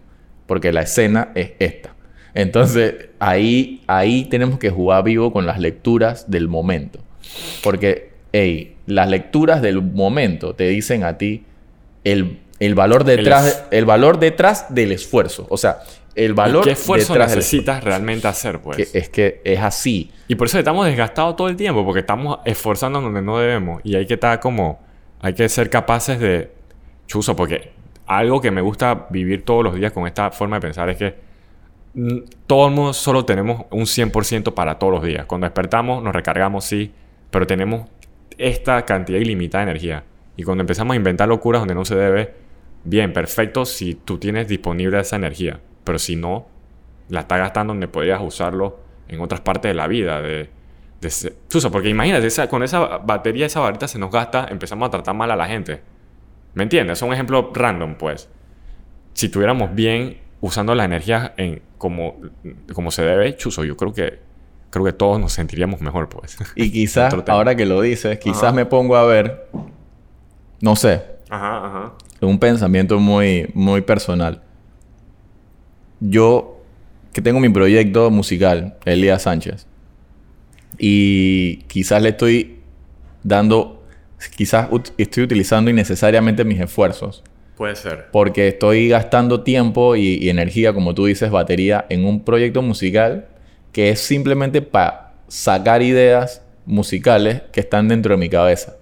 Porque 0.48 0.74
la 0.74 0.82
escena 0.82 1.30
es 1.36 1.52
esta. 1.60 1.94
Entonces, 2.34 3.10
ahí, 3.20 3.84
ahí 3.86 4.26
tenemos 4.26 4.58
que 4.58 4.72
jugar 4.72 5.04
vivo 5.04 5.32
con 5.32 5.46
las 5.46 5.60
lecturas 5.60 6.32
del 6.32 6.48
momento. 6.48 7.00
Porque, 7.62 8.14
ey, 8.32 8.78
las 8.88 9.08
lecturas 9.08 9.62
del 9.62 9.84
momento 9.84 10.56
te 10.56 10.68
dicen 10.68 11.04
a 11.04 11.20
ti 11.20 11.44
el, 12.06 12.40
el 12.60 12.74
valor 12.74 13.04
detrás, 13.04 13.66
el, 13.70 13.86
valor 13.86 14.20
detrás 14.20 14.74
del 14.74 14.94
esfuerzo. 14.94 15.46
O 15.50 15.58
sea, 15.58 15.82
el 16.16 16.34
valor 16.34 16.64
¿Y 16.64 16.66
¿Qué 16.66 16.72
esfuerzo 16.72 17.18
necesitas 17.18 17.84
realmente 17.84 18.28
hacer, 18.28 18.60
pues? 18.60 18.78
que 18.78 18.98
es 18.98 19.10
que 19.10 19.42
es 19.44 19.60
así. 19.60 20.12
Y 20.28 20.36
por 20.36 20.48
eso 20.48 20.60
estamos 20.60 20.86
desgastados 20.86 21.36
todo 21.36 21.50
el 21.50 21.56
tiempo, 21.56 21.86
porque 21.86 22.02
estamos 22.02 22.40
esforzándonos 22.46 23.08
donde 23.08 23.22
no 23.22 23.38
debemos. 23.38 23.82
Y 23.84 23.96
hay 23.96 24.06
que 24.06 24.16
estar 24.16 24.40
como. 24.40 24.80
Hay 25.22 25.34
que 25.34 25.48
ser 25.50 25.70
capaces 25.70 26.20
de. 26.20 26.52
Chuzo, 27.08 27.36
porque 27.36 27.72
algo 28.08 28.42
que 28.42 28.52
me 28.52 28.62
gusta 28.62 29.08
vivir 29.10 29.44
todos 29.46 29.64
los 29.64 29.76
días 29.76 29.92
con 29.92 30.08
esta 30.08 30.32
forma 30.32 30.58
de 30.58 30.62
pensar 30.62 30.90
es 30.90 30.98
que 30.98 31.16
mm, 31.94 32.18
todo 32.48 32.68
el 32.68 32.74
mundo 32.74 32.94
solo 32.94 33.26
tenemos 33.26 33.66
un 33.72 33.86
100% 33.86 34.54
para 34.54 34.80
todos 34.80 34.94
los 34.94 35.04
días. 35.04 35.26
Cuando 35.26 35.46
despertamos, 35.46 36.04
nos 36.04 36.14
recargamos, 36.14 36.66
sí, 36.66 36.92
pero 37.30 37.48
tenemos 37.48 37.90
esta 38.38 38.84
cantidad 38.86 39.20
ilimitada 39.20 39.66
de 39.66 39.72
energía. 39.72 40.04
Y 40.36 40.44
cuando 40.44 40.62
empezamos 40.62 40.94
a 40.94 40.98
inventar 40.98 41.28
locuras 41.28 41.62
donde 41.62 41.76
no 41.76 41.86
se 41.86 41.96
debe, 41.96 42.34
bien, 42.84 43.14
perfecto 43.14 43.66
si 43.66 43.96
tú 43.96 44.18
tienes 44.18 44.48
disponible 44.48 45.00
esa 45.00 45.16
energía. 45.16 45.60
Pero 45.84 46.00
si 46.00 46.16
no, 46.16 46.48
la 47.10 47.22
estás 47.22 47.40
gastando 47.40 47.74
donde 47.74 47.88
podrías 47.88 48.22
usarlo 48.22 48.80
en 49.08 49.20
otras 49.22 49.42
partes 49.42 49.70
de 49.70 49.74
la 49.74 49.88
vida. 49.88 50.22
De, 50.22 50.50
de 51.02 51.34
porque 51.72 51.90
imagínate, 51.90 52.28
esa- 52.28 52.48
con 52.48 52.64
esa 52.64 52.80
batería, 53.00 53.46
esa 53.46 53.60
varita 53.60 53.88
se 53.88 54.00
nos 54.00 54.12
gasta, 54.12 54.48
empezamos 54.50 54.88
a 54.88 54.92
tratar 54.92 55.16
mal 55.16 55.32
a 55.32 55.36
la 55.36 55.48
gente. 55.48 55.82
¿Me 56.54 56.64
entiendes? 56.64 57.00
Es 57.00 57.02
un 57.02 57.14
ejemplo 57.14 57.52
random, 57.54 57.96
pues. 57.96 58.30
Si 59.14 59.30
tuviéramos 59.30 59.74
bien 59.74 60.20
usando 60.42 60.74
la 60.76 60.86
energía 60.86 61.34
en, 61.38 61.62
como, 61.78 62.16
como 62.74 62.92
se 62.92 63.04
debe, 63.04 63.36
Chuzo, 63.36 63.64
yo 63.64 63.76
creo 63.78 63.94
que, 63.94 64.20
creo 64.70 64.86
que 64.86 64.94
todos 64.94 65.20
nos 65.20 65.34
sentiríamos 65.34 65.82
mejor, 65.82 66.08
pues. 66.10 66.38
Y 66.56 66.72
quizás, 66.72 67.14
ahora 67.28 67.56
que 67.56 67.66
lo 67.66 67.82
dices, 67.82 68.20
quizás 68.20 68.44
Ajá. 68.44 68.52
me 68.54 68.66
pongo 68.66 68.96
a 68.96 69.06
ver, 69.06 69.48
no 70.62 70.76
sé, 70.76 71.04
Ajá, 71.30 71.66
ajá. 71.66 71.94
un 72.22 72.38
pensamiento 72.40 73.00
muy, 73.00 73.50
muy 73.54 73.82
personal. 73.82 74.42
Yo, 76.02 76.60
que 77.14 77.22
tengo 77.22 77.40
mi 77.40 77.48
proyecto 77.50 78.10
musical, 78.12 78.76
Elías 78.86 79.22
Sánchez, 79.22 79.66
y 80.78 81.58
quizás 81.68 82.02
le 82.02 82.10
estoy 82.10 82.60
dando, 83.24 83.84
quizás 84.36 84.70
ut- 84.72 84.92
estoy 84.98 85.24
utilizando 85.24 85.70
innecesariamente 85.70 86.44
mis 86.44 86.60
esfuerzos, 86.60 87.24
Puede 87.56 87.76
ser. 87.76 88.08
porque 88.12 88.48
estoy 88.48 88.88
gastando 88.90 89.42
tiempo 89.42 89.96
y, 89.96 90.16
y 90.16 90.30
energía, 90.30 90.74
como 90.74 90.96
tú 90.96 91.06
dices, 91.06 91.30
batería, 91.30 91.86
en 91.90 92.06
un 92.06 92.24
proyecto 92.24 92.62
musical 92.62 93.28
que 93.72 93.90
es 93.90 94.00
simplemente 94.00 94.62
para 94.62 95.14
sacar 95.28 95.82
ideas 95.82 96.42
musicales 96.66 97.42
que 97.54 97.60
están 97.62 97.88
dentro 97.88 98.14
de 98.16 98.18
mi 98.20 98.30
cabeza. 98.30 98.76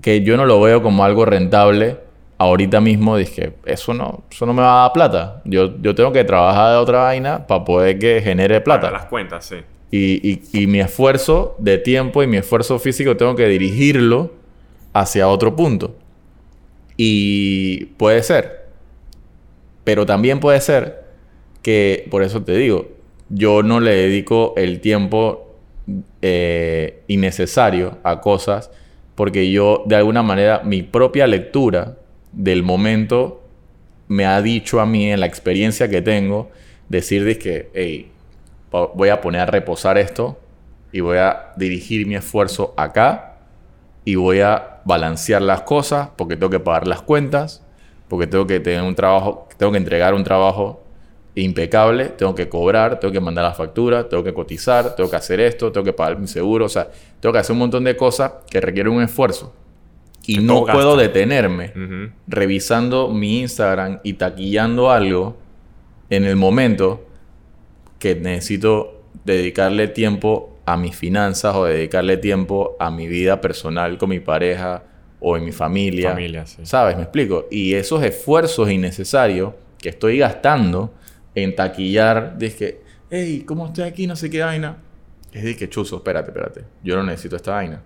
Que 0.00 0.22
yo 0.22 0.36
no 0.36 0.46
lo 0.46 0.60
veo 0.60 0.82
como 0.82 1.04
algo 1.04 1.24
rentable 1.24 1.98
ahorita 2.38 2.80
mismo. 2.80 3.16
Dije, 3.16 3.54
eso 3.64 3.94
no, 3.94 4.24
eso 4.30 4.46
no 4.46 4.52
me 4.54 4.62
va 4.62 4.80
a 4.80 4.82
dar 4.82 4.92
plata. 4.92 5.42
Yo, 5.44 5.74
yo 5.80 5.94
tengo 5.94 6.12
que 6.12 6.24
trabajar 6.24 6.72
de 6.72 6.76
otra 6.78 6.98
vaina 7.00 7.46
para 7.46 7.64
poder 7.64 7.98
que 7.98 8.20
genere 8.22 8.60
plata. 8.60 8.88
Para 8.88 8.98
las 8.98 9.06
cuentas, 9.06 9.44
sí. 9.46 9.56
Y, 9.90 10.28
y- 10.28 10.42
y 10.62 10.66
mi 10.66 10.80
esfuerzo 10.80 11.54
de 11.58 11.78
tiempo 11.78 12.22
y 12.22 12.26
mi 12.26 12.36
esfuerzo 12.38 12.78
físico 12.78 13.16
tengo 13.16 13.36
que 13.36 13.46
dirigirlo 13.46 14.32
hacia 14.92 15.28
otro 15.28 15.54
punto. 15.54 15.94
Y 16.96 17.86
puede 17.96 18.22
ser. 18.22 18.64
Pero 19.84 20.06
también 20.06 20.40
puede 20.40 20.60
ser 20.60 21.04
que, 21.62 22.06
por 22.10 22.22
eso 22.22 22.42
te 22.42 22.56
digo, 22.56 22.88
yo 23.28 23.62
no 23.62 23.80
le 23.80 23.92
dedico 23.92 24.54
el 24.56 24.80
tiempo 24.80 25.54
eh, 26.22 27.02
innecesario 27.08 27.98
a 28.02 28.20
cosas 28.20 28.70
porque 29.14 29.50
yo, 29.50 29.82
de 29.86 29.96
alguna 29.96 30.22
manera, 30.22 30.62
mi 30.64 30.82
propia 30.82 31.26
lectura 31.26 31.96
del 32.34 32.62
momento 32.62 33.40
me 34.08 34.26
ha 34.26 34.40
dicho 34.42 34.80
a 34.80 34.86
mí, 34.86 35.10
en 35.10 35.20
la 35.20 35.26
experiencia 35.26 35.88
que 35.88 36.02
tengo, 36.02 36.50
decir 36.88 37.38
que, 37.38 38.10
voy 38.70 39.08
a 39.08 39.20
poner 39.20 39.42
a 39.42 39.46
reposar 39.46 39.98
esto 39.98 40.38
y 40.92 41.00
voy 41.00 41.18
a 41.18 41.52
dirigir 41.56 42.06
mi 42.06 42.16
esfuerzo 42.16 42.74
acá 42.76 43.36
y 44.04 44.16
voy 44.16 44.40
a 44.40 44.80
balancear 44.84 45.42
las 45.42 45.62
cosas 45.62 46.08
porque 46.16 46.36
tengo 46.36 46.50
que 46.50 46.60
pagar 46.60 46.86
las 46.86 47.00
cuentas, 47.00 47.62
porque 48.08 48.26
tengo 48.26 48.46
que 48.46 48.60
tener 48.60 48.82
un 48.82 48.94
trabajo, 48.94 49.48
tengo 49.56 49.72
que 49.72 49.78
entregar 49.78 50.14
un 50.14 50.24
trabajo 50.24 50.82
impecable, 51.36 52.06
tengo 52.06 52.34
que 52.34 52.48
cobrar, 52.48 53.00
tengo 53.00 53.12
que 53.12 53.20
mandar 53.20 53.44
las 53.44 53.56
facturas, 53.56 54.08
tengo 54.08 54.22
que 54.22 54.34
cotizar, 54.34 54.94
tengo 54.94 55.10
que 55.10 55.16
hacer 55.16 55.40
esto, 55.40 55.72
tengo 55.72 55.84
que 55.84 55.92
pagar 55.92 56.18
mi 56.18 56.26
seguro, 56.26 56.66
o 56.66 56.68
sea, 56.68 56.88
tengo 57.20 57.32
que 57.32 57.38
hacer 57.38 57.52
un 57.52 57.60
montón 57.60 57.84
de 57.84 57.96
cosas 57.96 58.32
que 58.50 58.60
requieren 58.60 58.92
un 58.92 59.02
esfuerzo. 59.02 59.52
Y 60.26 60.38
no 60.38 60.64
puedo 60.64 60.96
gasta. 60.96 61.02
detenerme 61.02 61.72
revisando 62.26 63.08
mi 63.08 63.40
Instagram 63.40 64.00
y 64.02 64.14
taquillando 64.14 64.90
algo 64.90 65.36
en 66.10 66.24
el 66.24 66.36
momento 66.36 67.06
que 67.98 68.14
necesito 68.14 69.02
dedicarle 69.24 69.88
tiempo 69.88 70.58
a 70.66 70.76
mis 70.76 70.96
finanzas 70.96 71.54
o 71.54 71.64
dedicarle 71.64 72.16
tiempo 72.16 72.76
a 72.78 72.90
mi 72.90 73.06
vida 73.06 73.40
personal 73.40 73.98
con 73.98 74.10
mi 74.10 74.20
pareja 74.20 74.84
o 75.20 75.36
en 75.36 75.44
mi 75.44 75.52
familia. 75.52 76.10
Familia, 76.10 76.46
sí. 76.46 76.64
¿Sabes? 76.64 76.96
Me 76.96 77.02
explico. 77.02 77.46
Y 77.50 77.74
esos 77.74 78.02
esfuerzos 78.02 78.70
innecesarios 78.70 79.54
que 79.78 79.90
estoy 79.90 80.18
gastando 80.18 80.92
en 81.34 81.54
taquillar, 81.54 82.36
que, 82.38 82.82
hey, 83.10 83.44
¿cómo 83.46 83.66
estoy 83.66 83.84
aquí? 83.84 84.06
No 84.06 84.16
sé 84.16 84.30
qué 84.30 84.40
vaina. 84.40 84.78
Es 85.32 85.44
de 85.44 85.56
que, 85.56 85.68
chuzo, 85.68 85.96
espérate, 85.96 86.30
espérate. 86.30 86.64
Yo 86.82 86.96
no 86.96 87.02
necesito 87.02 87.36
esta 87.36 87.52
vaina. 87.52 87.82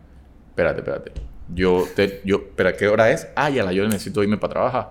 Espérate, 0.50 0.80
espérate. 0.80 1.12
Yo, 1.54 1.84
te, 1.96 2.20
yo, 2.24 2.42
¿pero 2.54 2.76
qué 2.76 2.88
hora 2.88 3.10
es? 3.10 3.28
Ah, 3.34 3.48
ya 3.50 3.64
la, 3.64 3.72
yo 3.72 3.84
necesito 3.86 4.22
irme 4.22 4.36
para 4.36 4.52
trabajar. 4.52 4.90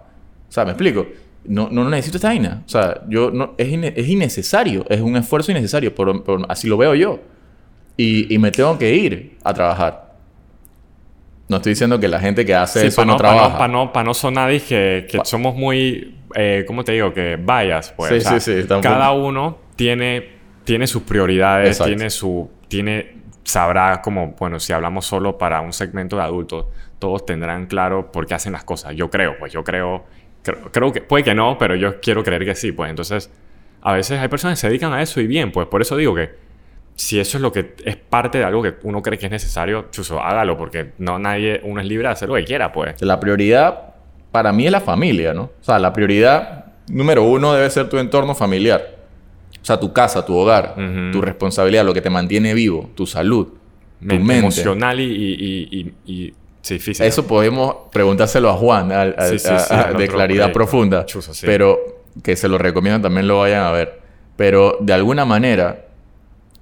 O 0.49 0.51
sea, 0.51 0.65
¿me 0.65 0.71
explico? 0.71 1.05
No, 1.45 1.69
no 1.71 1.87
necesito 1.89 2.17
esta 2.17 2.29
vaina. 2.29 2.63
O 2.65 2.69
sea, 2.69 3.03
yo 3.07 3.31
no, 3.31 3.53
es, 3.57 3.67
ine- 3.67 3.93
es 3.95 4.07
innecesario. 4.07 4.85
Es 4.89 4.99
un 5.01 5.15
esfuerzo 5.15 5.51
innecesario. 5.51 5.93
Por, 5.93 6.23
por- 6.23 6.45
así 6.49 6.67
lo 6.67 6.77
veo 6.77 6.95
yo. 6.95 7.19
Y, 7.95 8.33
y 8.33 8.37
me 8.37 8.51
tengo 8.51 8.77
que 8.77 8.93
ir 8.95 9.37
a 9.43 9.53
trabajar. 9.53 10.13
No 11.47 11.57
estoy 11.57 11.71
diciendo 11.71 11.99
que 11.99 12.07
la 12.09 12.19
gente 12.19 12.45
que 12.45 12.53
hace 12.53 12.81
Sí, 12.81 12.87
eso 12.87 12.97
para 12.97 13.05
no, 13.07 13.13
no, 13.13 13.17
trabaja. 13.19 13.49
no, 13.49 13.57
pa' 13.57 13.67
no, 13.67 13.93
pa' 13.93 14.03
no 14.03 14.13
sonar 14.13 14.51
que, 14.61 15.07
que 15.09 15.19
somos 15.23 15.55
muy, 15.55 16.15
eh, 16.35 16.65
¿cómo 16.67 16.83
te 16.83 16.91
digo? 16.91 17.13
Que 17.13 17.37
vayas, 17.41 17.93
pues. 17.95 18.09
Sí, 18.11 18.17
O 18.17 18.21
sea, 18.21 18.39
sí, 18.39 18.51
sí, 18.61 18.67
tampoco- 18.67 18.81
Cada 18.93 19.11
uno 19.13 19.57
tiene, 19.77 20.27
tiene 20.65 20.85
sus 20.87 21.03
prioridades, 21.03 21.69
Exacto. 21.69 21.89
tiene 21.95 22.09
su, 22.09 22.49
tiene, 22.67 23.15
sabrá 23.47 24.01
como, 24.01 24.35
bueno, 24.37 24.59
si 24.59 24.73
hablamos 24.73 25.05
solo 25.05 25.37
para 25.37 25.61
un 25.61 25.71
segmento 25.71 26.17
de 26.17 26.23
adultos, 26.23 26.65
todos 26.99 27.25
tendrán 27.25 27.67
claro 27.67 28.11
por 28.11 28.25
qué 28.25 28.33
hacen 28.33 28.51
las 28.51 28.65
cosas. 28.65 28.93
Yo 28.93 29.09
creo, 29.09 29.37
pues 29.39 29.53
yo 29.53 29.63
creo, 29.63 30.03
creo, 30.43 30.91
que, 30.91 31.01
puede 31.01 31.23
que 31.23 31.33
no, 31.33 31.57
pero 31.57 31.73
yo 31.75 32.01
quiero 32.01 32.23
creer 32.23 32.43
que 32.43 32.55
sí, 32.55 32.73
pues. 32.73 32.89
Entonces, 32.89 33.31
a 33.81 33.93
veces 33.93 34.19
hay 34.19 34.27
personas 34.27 34.57
que 34.57 34.61
se 34.61 34.67
dedican 34.67 34.91
a 34.91 35.01
eso 35.01 35.21
y 35.21 35.27
bien, 35.27 35.53
pues 35.53 35.67
por 35.67 35.81
eso 35.81 35.95
digo 35.95 36.13
que 36.13 36.35
si 36.95 37.21
eso 37.21 37.37
es 37.37 37.41
lo 37.41 37.53
que 37.53 37.75
es 37.85 37.95
parte 37.95 38.39
de 38.39 38.43
algo 38.43 38.61
que 38.61 38.75
uno 38.83 39.01
cree 39.01 39.17
que 39.17 39.27
es 39.27 39.31
necesario, 39.31 39.87
chuso, 39.91 40.19
hágalo, 40.19 40.57
porque 40.57 40.91
no 40.97 41.17
nadie, 41.17 41.61
uno 41.63 41.79
es 41.79 41.87
libre 41.87 42.07
de 42.07 42.13
hacer 42.13 42.27
lo 42.27 42.35
que 42.35 42.43
quiera, 42.43 42.73
pues. 42.73 43.01
La 43.01 43.17
prioridad 43.17 43.93
para 44.33 44.51
mí 44.51 44.65
es 44.65 44.73
la 44.73 44.81
familia, 44.81 45.33
¿no? 45.33 45.43
O 45.43 45.63
sea, 45.63 45.79
la 45.79 45.93
prioridad 45.93 46.65
número 46.89 47.23
uno 47.23 47.53
debe 47.53 47.69
ser 47.69 47.87
tu 47.87 47.97
entorno 47.97 48.35
familiar. 48.35 48.96
O 49.67 49.71
sea, 49.75 49.81
tu 49.81 49.91
casa, 49.91 50.25
tu 50.25 50.33
hogar, 50.33 50.75
tu 51.11 51.19
responsabilidad, 51.19 51.83
lo 51.83 51.93
que 51.93 51.99
te 52.01 52.09
mantiene 52.09 52.53
vivo, 52.53 52.89
tu 52.95 53.05
salud, 53.05 53.47
tu 53.99 54.05
mente, 54.15 54.37
emocional 54.37 54.97
y, 54.97 55.03
y, 55.03 55.67
y, 55.69 55.93
y- 56.05 56.13
y- 56.27 56.33
sí, 56.61 56.79
física. 56.79 57.05
Eso 57.05 57.27
podemos 57.27 57.75
preguntárselo 57.91 58.49
a 58.49 58.53
Juan 58.53 58.93
al- 58.93 59.13
al- 59.17 59.29
Sí, 59.31 59.39
sí, 59.39 59.53
a- 59.53 59.59
sí, 59.59 59.73
a- 59.73 59.81
al 59.89 59.97
de 59.97 60.07
claridad 60.07 60.53
profunda. 60.53 61.05
Chuzo. 61.05 61.33
Pero 61.45 61.79
que 62.23 62.37
se 62.37 62.47
lo 62.47 62.57
recomiendo 62.57 63.01
también 63.01 63.27
lo 63.27 63.39
vayan 63.39 63.65
a 63.65 63.71
ver. 63.71 63.99
Pero 64.37 64.77
de 64.79 64.93
alguna 64.93 65.25
manera, 65.25 65.85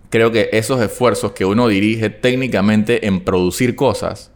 creo 0.10 0.32
que 0.32 0.50
esos 0.52 0.82
esfuerzos 0.82 1.34
que 1.34 1.46
uno 1.46 1.68
dirige 1.68 2.10
técnicamente 2.10 3.06
en 3.06 3.20
producir 3.24 3.76
cosas, 3.76 4.32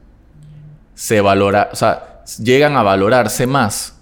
se 0.94 1.22
valora, 1.22 1.70
o 1.72 1.76
sea, 1.76 2.22
llegan 2.38 2.78
a 2.78 2.84
valorarse 2.84 3.48
más 3.48 4.00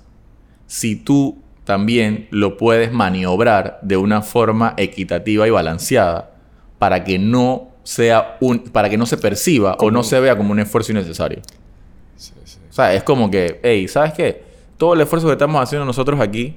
si 0.65 0.97
tú 0.97 1.41
también 1.67 2.29
lo 2.31 2.55
puedes 2.55 2.93
maniobrar 2.93 3.79
de 3.81 3.97
una 3.97 4.21
forma 4.21 4.73
equitativa 4.77 5.45
y 5.45 5.49
balanceada 5.49 6.31
para 6.79 7.03
que 7.03 7.19
no 7.19 7.71
sea 7.83 8.37
un, 8.39 8.59
para 8.59 8.89
que 8.89 8.97
no 8.97 9.05
se 9.05 9.17
perciba 9.17 9.75
o 9.81 9.91
no 9.91 10.01
se 10.03 10.17
vea 10.21 10.37
como 10.37 10.53
un 10.53 10.59
esfuerzo 10.59 10.93
innecesario. 10.93 11.41
O 12.69 12.73
sea, 12.73 12.93
es 12.93 13.03
como 13.03 13.29
que, 13.29 13.59
hey, 13.63 13.85
¿sabes 13.89 14.13
qué? 14.13 14.43
Todo 14.77 14.93
el 14.93 15.01
esfuerzo 15.01 15.27
que 15.27 15.33
estamos 15.33 15.61
haciendo 15.61 15.83
nosotros 15.83 16.21
aquí 16.21 16.55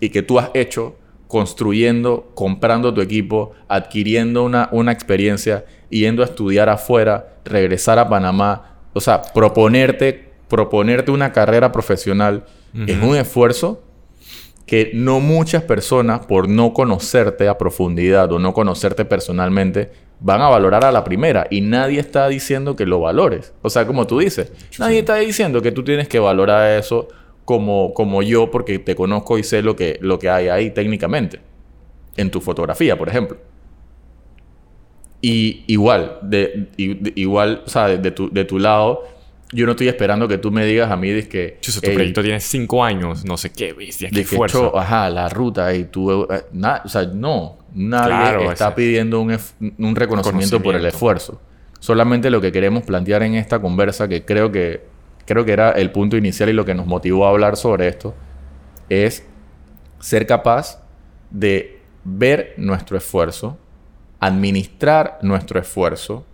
y 0.00 0.08
que 0.08 0.22
tú 0.22 0.38
has 0.38 0.48
hecho 0.54 0.96
construyendo, 1.26 2.32
comprando 2.34 2.94
tu 2.94 3.02
equipo, 3.02 3.52
adquiriendo 3.68 4.44
una, 4.44 4.70
una 4.72 4.92
experiencia, 4.92 5.66
yendo 5.90 6.22
a 6.22 6.24
estudiar 6.24 6.70
afuera, 6.70 7.34
regresar 7.44 7.98
a 7.98 8.08
Panamá, 8.08 8.78
o 8.94 9.00
sea, 9.02 9.20
proponerte, 9.20 10.32
proponerte 10.48 11.10
una 11.10 11.32
carrera 11.32 11.70
profesional, 11.70 12.46
es 12.86 13.02
un 13.02 13.14
esfuerzo 13.14 13.82
que 14.68 14.90
no 14.92 15.18
muchas 15.18 15.62
personas, 15.64 16.26
por 16.26 16.46
no 16.46 16.74
conocerte 16.74 17.48
a 17.48 17.56
profundidad 17.56 18.30
o 18.30 18.38
no 18.38 18.52
conocerte 18.52 19.06
personalmente, 19.06 19.90
van 20.20 20.42
a 20.42 20.48
valorar 20.48 20.84
a 20.84 20.92
la 20.92 21.04
primera. 21.04 21.46
Y 21.50 21.62
nadie 21.62 21.98
está 21.98 22.28
diciendo 22.28 22.76
que 22.76 22.84
lo 22.84 23.00
valores. 23.00 23.54
O 23.62 23.70
sea, 23.70 23.86
como 23.86 24.06
tú 24.06 24.18
dices, 24.18 24.52
nadie 24.78 25.00
está 25.00 25.16
diciendo 25.16 25.62
que 25.62 25.72
tú 25.72 25.82
tienes 25.82 26.06
que 26.06 26.18
valorar 26.18 26.78
eso 26.78 27.08
como, 27.46 27.94
como 27.94 28.22
yo 28.22 28.50
porque 28.50 28.78
te 28.78 28.94
conozco 28.94 29.38
y 29.38 29.42
sé 29.42 29.62
lo 29.62 29.74
que, 29.74 29.98
lo 30.02 30.18
que 30.18 30.28
hay 30.28 30.48
ahí 30.48 30.70
técnicamente. 30.70 31.40
En 32.16 32.30
tu 32.30 32.42
fotografía, 32.42 32.98
por 32.98 33.08
ejemplo. 33.08 33.38
Y 35.22 35.64
igual, 35.66 36.18
de, 36.22 36.68
igual, 36.76 37.62
o 37.64 37.68
sea, 37.70 37.88
de, 37.88 37.98
de 37.98 38.10
tu, 38.10 38.30
de 38.30 38.44
tu 38.44 38.58
lado, 38.58 39.02
yo 39.52 39.64
no 39.66 39.72
estoy 39.72 39.88
esperando 39.88 40.28
que 40.28 40.38
tú 40.38 40.50
me 40.50 40.64
digas 40.66 40.90
a 40.90 40.96
mí 40.96 41.10
de 41.10 41.28
que... 41.28 41.58
Chuzo, 41.60 41.80
tu 41.80 41.88
"Ey, 41.88 41.94
proyecto 41.94 42.22
tiene 42.22 42.40
cinco 42.40 42.84
años, 42.84 43.24
no 43.24 43.36
sé 43.36 43.50
qué, 43.50 43.72
bestia, 43.72 44.10
qué 44.10 44.24
ajá, 44.76 45.08
la 45.10 45.28
ruta 45.28 45.74
y 45.74 45.84
tú, 45.84 46.24
eh, 46.24 46.42
na- 46.52 46.82
o 46.84 46.88
sea, 46.88 47.02
no, 47.04 47.58
nadie 47.74 48.08
Claro, 48.08 48.52
está 48.52 48.66
ese- 48.68 48.76
pidiendo 48.76 49.20
un, 49.20 49.36
un 49.78 49.96
reconocimiento 49.96 50.62
por 50.62 50.74
el 50.76 50.84
esfuerzo. 50.84 51.40
Solamente 51.80 52.28
lo 52.30 52.40
que 52.40 52.52
queremos 52.52 52.82
plantear 52.82 53.22
en 53.22 53.34
esta 53.36 53.60
conversa, 53.60 54.08
que 54.08 54.24
creo 54.24 54.50
que 54.52 54.86
creo 55.24 55.44
que 55.44 55.52
era 55.52 55.72
el 55.72 55.90
punto 55.92 56.16
inicial 56.16 56.48
y 56.48 56.54
lo 56.54 56.64
que 56.64 56.74
nos 56.74 56.86
motivó 56.86 57.26
a 57.26 57.30
hablar 57.30 57.56
sobre 57.58 57.86
esto, 57.86 58.14
es 58.88 59.24
ser 60.00 60.26
capaz 60.26 60.82
de 61.30 61.80
ver 62.02 62.54
nuestro 62.56 62.96
esfuerzo, 62.96 63.58
administrar 64.20 65.18
nuestro 65.22 65.60
esfuerzo 65.60 66.24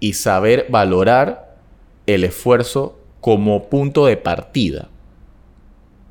y 0.00 0.12
saber 0.12 0.66
valorar 0.68 1.47
el 2.08 2.24
esfuerzo 2.24 2.98
como 3.20 3.68
punto 3.68 4.06
de 4.06 4.16
partida. 4.16 4.88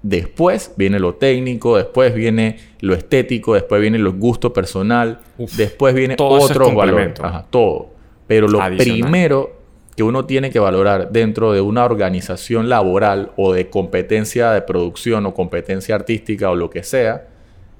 Después 0.04 0.72
viene 0.78 1.00
lo 1.00 1.16
técnico, 1.16 1.76
después 1.76 2.14
viene 2.14 2.58
lo 2.82 2.94
estético, 2.94 3.56
después 3.56 3.82
viene 3.82 3.98
lo 3.98 4.14
gusto 4.14 4.54
personal, 4.54 5.20
Uf, 5.40 5.56
después 5.58 5.96
viene 5.96 6.16
todo 6.16 6.38
eso 6.38 6.46
es 6.46 6.52
otro 6.52 6.66
valor. 6.68 6.86
complemento. 6.86 7.26
Ajá, 7.26 7.46
todo. 7.50 7.90
Pero 8.28 8.48
lo 8.48 8.62
Adicional. 8.62 9.02
primero 9.02 9.58
que 9.96 10.04
uno 10.04 10.26
tiene 10.26 10.52
que 10.52 10.60
valorar 10.60 11.12
dentro 11.12 11.52
de 11.52 11.62
una 11.62 11.84
organización 11.84 12.70
laboral 12.70 13.32
o 13.36 13.52
de 13.54 13.70
competencia 13.72 14.52
de 14.52 14.62
producción 14.62 15.26
o 15.26 15.34
competencia 15.34 15.96
artística 15.96 16.52
o 16.52 16.56
lo 16.56 16.70
que 16.70 16.84
sea 16.84 17.28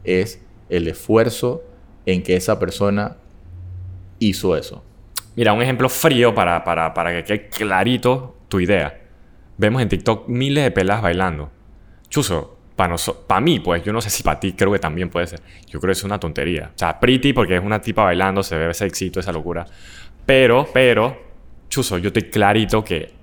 es 0.04 0.42
el 0.70 0.88
esfuerzo 0.88 1.64
en 2.08 2.24
que 2.24 2.36
esa 2.36 2.58
persona 2.58 3.18
hizo 4.18 4.58
eso. 4.58 4.84
Mira, 5.38 5.54
un 5.54 5.62
ejemplo 5.62 5.88
frío 5.88 6.34
para, 6.34 6.64
para, 6.64 6.96
para 6.96 7.12
que 7.12 7.24
quede 7.24 7.48
clarito 7.48 8.38
tu 8.50 8.60
idea. 8.60 9.00
Vemos 9.56 9.84
en 9.84 9.88
TikTok 9.88 10.28
miles 10.28 10.64
de 10.64 10.72
pelas 10.72 11.00
bailando. 11.00 11.52
Chuzo, 12.10 12.58
para 12.76 13.40
mí, 13.40 13.60
pues, 13.60 13.84
yo 13.84 13.94
no 13.94 14.02
sé 14.02 14.10
si 14.10 14.24
para 14.24 14.40
ti 14.40 14.54
creo 14.54 14.72
que 14.72 14.80
también 14.80 15.10
puede 15.10 15.28
ser. 15.28 15.40
Yo 15.68 15.80
creo 15.80 15.94
que 15.94 16.00
es 16.00 16.04
una 16.04 16.20
tontería. 16.20 16.72
O 16.74 16.78
sea, 16.80 17.00
pretty 17.00 17.34
porque 17.34 17.56
es 17.56 17.64
una 17.64 17.80
tipa 17.80 18.04
bailando, 18.04 18.42
se 18.42 18.58
ve 18.58 18.72
ese 18.72 18.88
éxito, 18.88 19.20
esa 19.20 19.32
locura. 19.32 19.64
Pero, 20.26 20.68
pero, 20.74 21.16
Chuzo, 21.70 22.00
yo 22.00 22.08
estoy 22.08 22.24
clarito 22.24 22.84
que, 22.84 23.14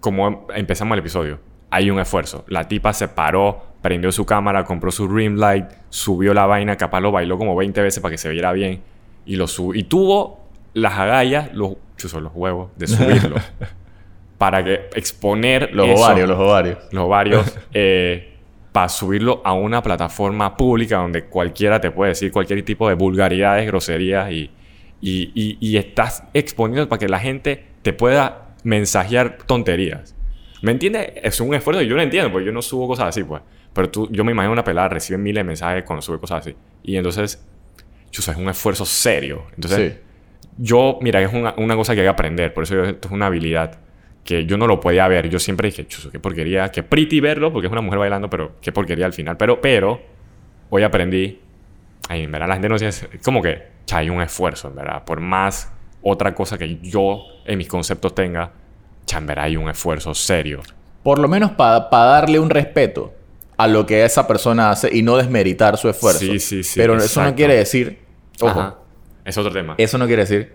como 0.00 0.48
empezamos 0.56 0.94
el 0.94 0.98
episodio, 0.98 1.38
hay 1.70 1.88
un 1.88 2.00
esfuerzo. 2.00 2.44
La 2.48 2.66
tipa 2.66 2.92
se 2.92 3.06
paró, 3.06 3.62
prendió 3.80 4.10
su 4.10 4.26
cámara, 4.26 4.64
compró 4.64 4.90
su 4.90 5.06
rim 5.06 5.36
light, 5.36 5.66
subió 5.88 6.34
la 6.34 6.46
vaina, 6.46 6.76
capaz 6.76 6.98
lo 6.98 7.12
bailó 7.12 7.38
como 7.38 7.54
20 7.54 7.80
veces 7.80 8.00
para 8.00 8.10
que 8.10 8.18
se 8.18 8.28
viera 8.28 8.52
bien. 8.52 8.82
Y 9.24 9.36
lo 9.36 9.46
subió. 9.46 9.78
Y 9.78 9.84
tuvo 9.84 10.43
las 10.74 10.92
agallas, 10.98 11.52
los, 11.54 11.74
chuzo, 11.96 12.20
los 12.20 12.32
huevos, 12.34 12.70
de 12.76 12.86
subirlo. 12.86 13.36
para 14.38 14.62
que 14.64 14.88
exponer 14.94 15.70
Los 15.72 15.88
eso- 15.88 15.98
ovarios, 16.02 16.28
los 16.28 16.38
ovarios. 16.38 16.78
los 16.90 17.08
varios 17.08 17.58
eh, 17.72 18.34
para 18.72 18.88
subirlo 18.88 19.40
a 19.44 19.52
una 19.52 19.80
plataforma 19.82 20.56
pública 20.56 20.96
donde 20.98 21.24
cualquiera 21.26 21.80
te 21.80 21.90
puede 21.92 22.10
decir 22.10 22.32
cualquier 22.32 22.62
tipo 22.64 22.88
de 22.88 22.94
vulgaridades, 22.96 23.66
groserías 23.66 24.30
y, 24.32 24.50
y, 25.00 25.30
y- 25.34 25.56
y 25.60 25.76
estás 25.76 26.24
exponiendo 26.34 26.88
para 26.88 26.98
que 26.98 27.08
la 27.08 27.20
gente 27.20 27.64
te 27.82 27.92
pueda 27.92 28.54
mensajear 28.64 29.38
tonterías. 29.46 30.16
¿Me 30.62 30.72
entiendes? 30.72 31.12
Es 31.22 31.40
un 31.40 31.54
esfuerzo 31.54 31.82
y 31.82 31.86
yo 31.86 31.94
no 31.94 32.02
entiendo, 32.02 32.32
porque 32.32 32.46
yo 32.46 32.52
no 32.52 32.62
subo 32.62 32.88
cosas 32.88 33.08
así, 33.08 33.22
pues. 33.22 33.42
Pero 33.72 33.90
tú, 33.90 34.08
yo 34.10 34.24
me 34.24 34.32
imagino 34.32 34.52
una 34.52 34.64
pelada 34.64 34.88
recibe 34.88 35.18
miles 35.18 35.40
de 35.40 35.44
mensajes 35.44 35.84
cuando 35.84 36.00
sube 36.02 36.18
cosas 36.18 36.40
así. 36.40 36.56
Y 36.82 36.96
entonces, 36.96 37.44
chuzo, 38.10 38.32
es 38.32 38.36
un 38.38 38.48
esfuerzo 38.48 38.84
serio. 38.86 39.44
Entonces, 39.54 39.92
Sí. 39.92 39.98
Yo, 40.58 40.98
mira, 41.02 41.20
es 41.20 41.32
una, 41.32 41.54
una 41.56 41.76
cosa 41.76 41.94
que 41.94 42.00
hay 42.00 42.04
que 42.06 42.10
aprender. 42.10 42.52
Por 42.54 42.64
eso 42.64 42.74
yo- 42.74 42.84
esto 42.84 43.08
es 43.08 43.12
una 43.14 43.26
habilidad 43.26 43.78
que 44.24 44.46
yo 44.46 44.56
no 44.56 44.66
lo 44.66 44.80
podía 44.80 45.06
ver. 45.08 45.28
Yo 45.28 45.38
siempre 45.38 45.68
dije, 45.68 45.86
chuzo, 45.86 46.10
qué 46.10 46.18
porquería. 46.18 46.70
Qué 46.70 46.82
pretty 46.82 47.20
verlo, 47.20 47.52
porque 47.52 47.66
es 47.66 47.72
una 47.72 47.80
mujer 47.82 47.98
bailando, 47.98 48.30
pero 48.30 48.52
qué 48.60 48.72
porquería 48.72 49.06
al 49.06 49.12
final. 49.12 49.36
Pero, 49.36 49.60
pero, 49.60 50.00
hoy 50.70 50.82
aprendí. 50.82 51.40
Ay, 52.08 52.24
en 52.24 52.32
verdad, 52.32 52.48
la 52.48 52.54
gente 52.54 52.68
no 52.68 52.76
es 52.76 53.08
Como 53.24 53.42
que, 53.42 53.62
cha, 53.86 53.98
hay 53.98 54.10
un 54.10 54.20
esfuerzo, 54.22 54.68
en 54.68 54.76
verdad. 54.76 55.04
Por 55.04 55.20
más 55.20 55.72
otra 56.02 56.34
cosa 56.34 56.58
que 56.58 56.78
yo 56.82 57.22
en 57.46 57.58
mis 57.58 57.68
conceptos 57.68 58.14
tenga, 58.14 58.52
cha, 59.06 59.18
en 59.18 59.26
verdad, 59.26 59.44
hay 59.44 59.56
un 59.56 59.68
esfuerzo 59.68 60.14
serio. 60.14 60.60
Por 61.02 61.18
lo 61.18 61.28
menos 61.28 61.52
para 61.52 61.88
darle 61.90 62.38
un 62.38 62.48
respeto 62.50 63.12
a 63.56 63.66
lo 63.68 63.86
que 63.86 64.04
esa 64.04 64.26
persona 64.26 64.70
hace 64.70 64.94
y 64.94 65.02
no 65.02 65.16
desmeritar 65.16 65.76
su 65.76 65.88
esfuerzo. 65.88 66.20
Sí, 66.20 66.38
sí, 66.38 66.62
sí, 66.62 66.78
Pero 66.80 66.96
eso 66.96 67.22
no 67.22 67.34
quiere 67.34 67.54
decir, 67.56 67.98
ojo, 68.40 68.60
Ajá. 68.60 68.78
Es 69.24 69.36
otro 69.38 69.52
tema. 69.52 69.74
eso 69.78 69.98
no 69.98 70.06
quiere 70.06 70.22
decir 70.22 70.52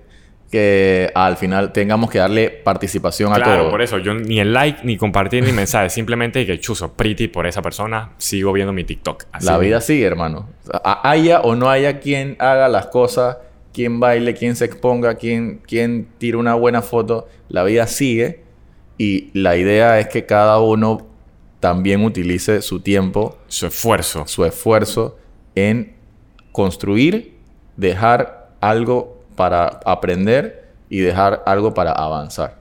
que 0.51 1.11
al 1.13 1.37
final 1.37 1.71
tengamos 1.73 2.09
que 2.09 2.17
darle 2.17 2.49
participación 2.49 3.31
a 3.31 3.35
Claro, 3.35 3.61
todo. 3.63 3.71
por 3.71 3.81
eso 3.83 3.99
yo 3.99 4.15
ni 4.15 4.39
el 4.39 4.51
like, 4.51 4.79
ni 4.83 4.97
compartir, 4.97 5.43
ni 5.43 5.51
mensaje. 5.51 5.89
Simplemente 5.91 6.43
que 6.45 6.59
chuzo, 6.59 6.93
pretty 6.93 7.27
por 7.27 7.45
esa 7.45 7.61
persona, 7.61 8.13
sigo 8.17 8.51
viendo 8.51 8.73
mi 8.73 8.83
TikTok. 8.83 9.25
Así 9.31 9.45
La 9.45 9.51
mismo. 9.53 9.61
vida 9.65 9.81
sigue, 9.81 10.05
hermano. 10.05 10.49
A- 10.83 11.07
Haya 11.11 11.41
o 11.41 11.55
no 11.55 11.69
haya 11.69 11.99
quien 11.99 12.35
haga 12.39 12.67
las 12.67 12.87
cosas, 12.87 13.37
quien 13.73 13.99
baile, 13.99 14.33
quien 14.33 14.55
se 14.55 14.65
exponga, 14.65 15.15
quien, 15.15 15.59
quien 15.67 16.07
tire 16.17 16.35
una 16.37 16.55
buena 16.55 16.81
foto, 16.81 17.27
la 17.47 17.63
vida 17.63 17.85
sigue. 17.85 18.41
Y 18.97 19.29
la 19.39 19.55
idea 19.55 19.99
es 19.99 20.07
que 20.07 20.25
cada 20.25 20.59
uno 20.59 21.07
también 21.59 22.03
utilice 22.03 22.63
su 22.63 22.79
tiempo, 22.79 23.37
Su 23.47 23.67
esfuerzo. 23.67 24.25
su 24.25 24.43
esfuerzo 24.45 25.17
en 25.53 25.93
construir, 26.51 27.35
dejar 27.77 28.38
algo 28.61 29.23
para 29.35 29.79
aprender 29.85 30.69
y 30.89 30.99
dejar 30.99 31.43
algo 31.45 31.73
para 31.73 31.91
avanzar. 31.91 32.57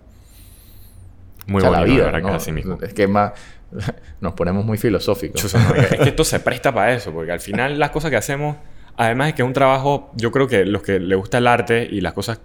Muy 1.47 1.59
O 1.59 1.61
sea, 1.63 1.71
bonito, 1.81 2.05
la 2.05 2.11
vida, 2.11 2.21
¿no? 2.21 2.35
así 2.35 2.53
mismo. 2.53 2.79
Es 2.83 2.93
que 2.95 3.05
es 3.05 3.09
más... 3.09 3.33
Nos 4.21 4.33
ponemos 4.35 4.65
muy 4.65 4.79
filosóficos. 4.79 5.55
No, 5.55 5.75
es 5.75 5.99
que 5.99 6.09
esto 6.11 6.25
se 6.25 6.41
presta 6.41 6.73
para 6.73 6.93
eso, 6.93 7.13
porque 7.13 7.33
al 7.33 7.41
final 7.41 7.79
las 7.79 7.91
cosas 7.91 8.11
que 8.11 8.17
hacemos, 8.17 8.57
además 8.97 9.29
de 9.29 9.35
que 9.35 9.43
es 9.43 9.47
un 9.47 9.53
trabajo, 9.53 10.11
yo 10.15 10.31
creo 10.33 10.47
que 10.49 10.65
los 10.65 10.83
que 10.83 10.99
le 10.99 11.15
gusta 11.17 11.39
el 11.39 11.47
arte 11.47 11.87
y 11.91 12.01
las 12.01 12.13
cosas, 12.13 12.41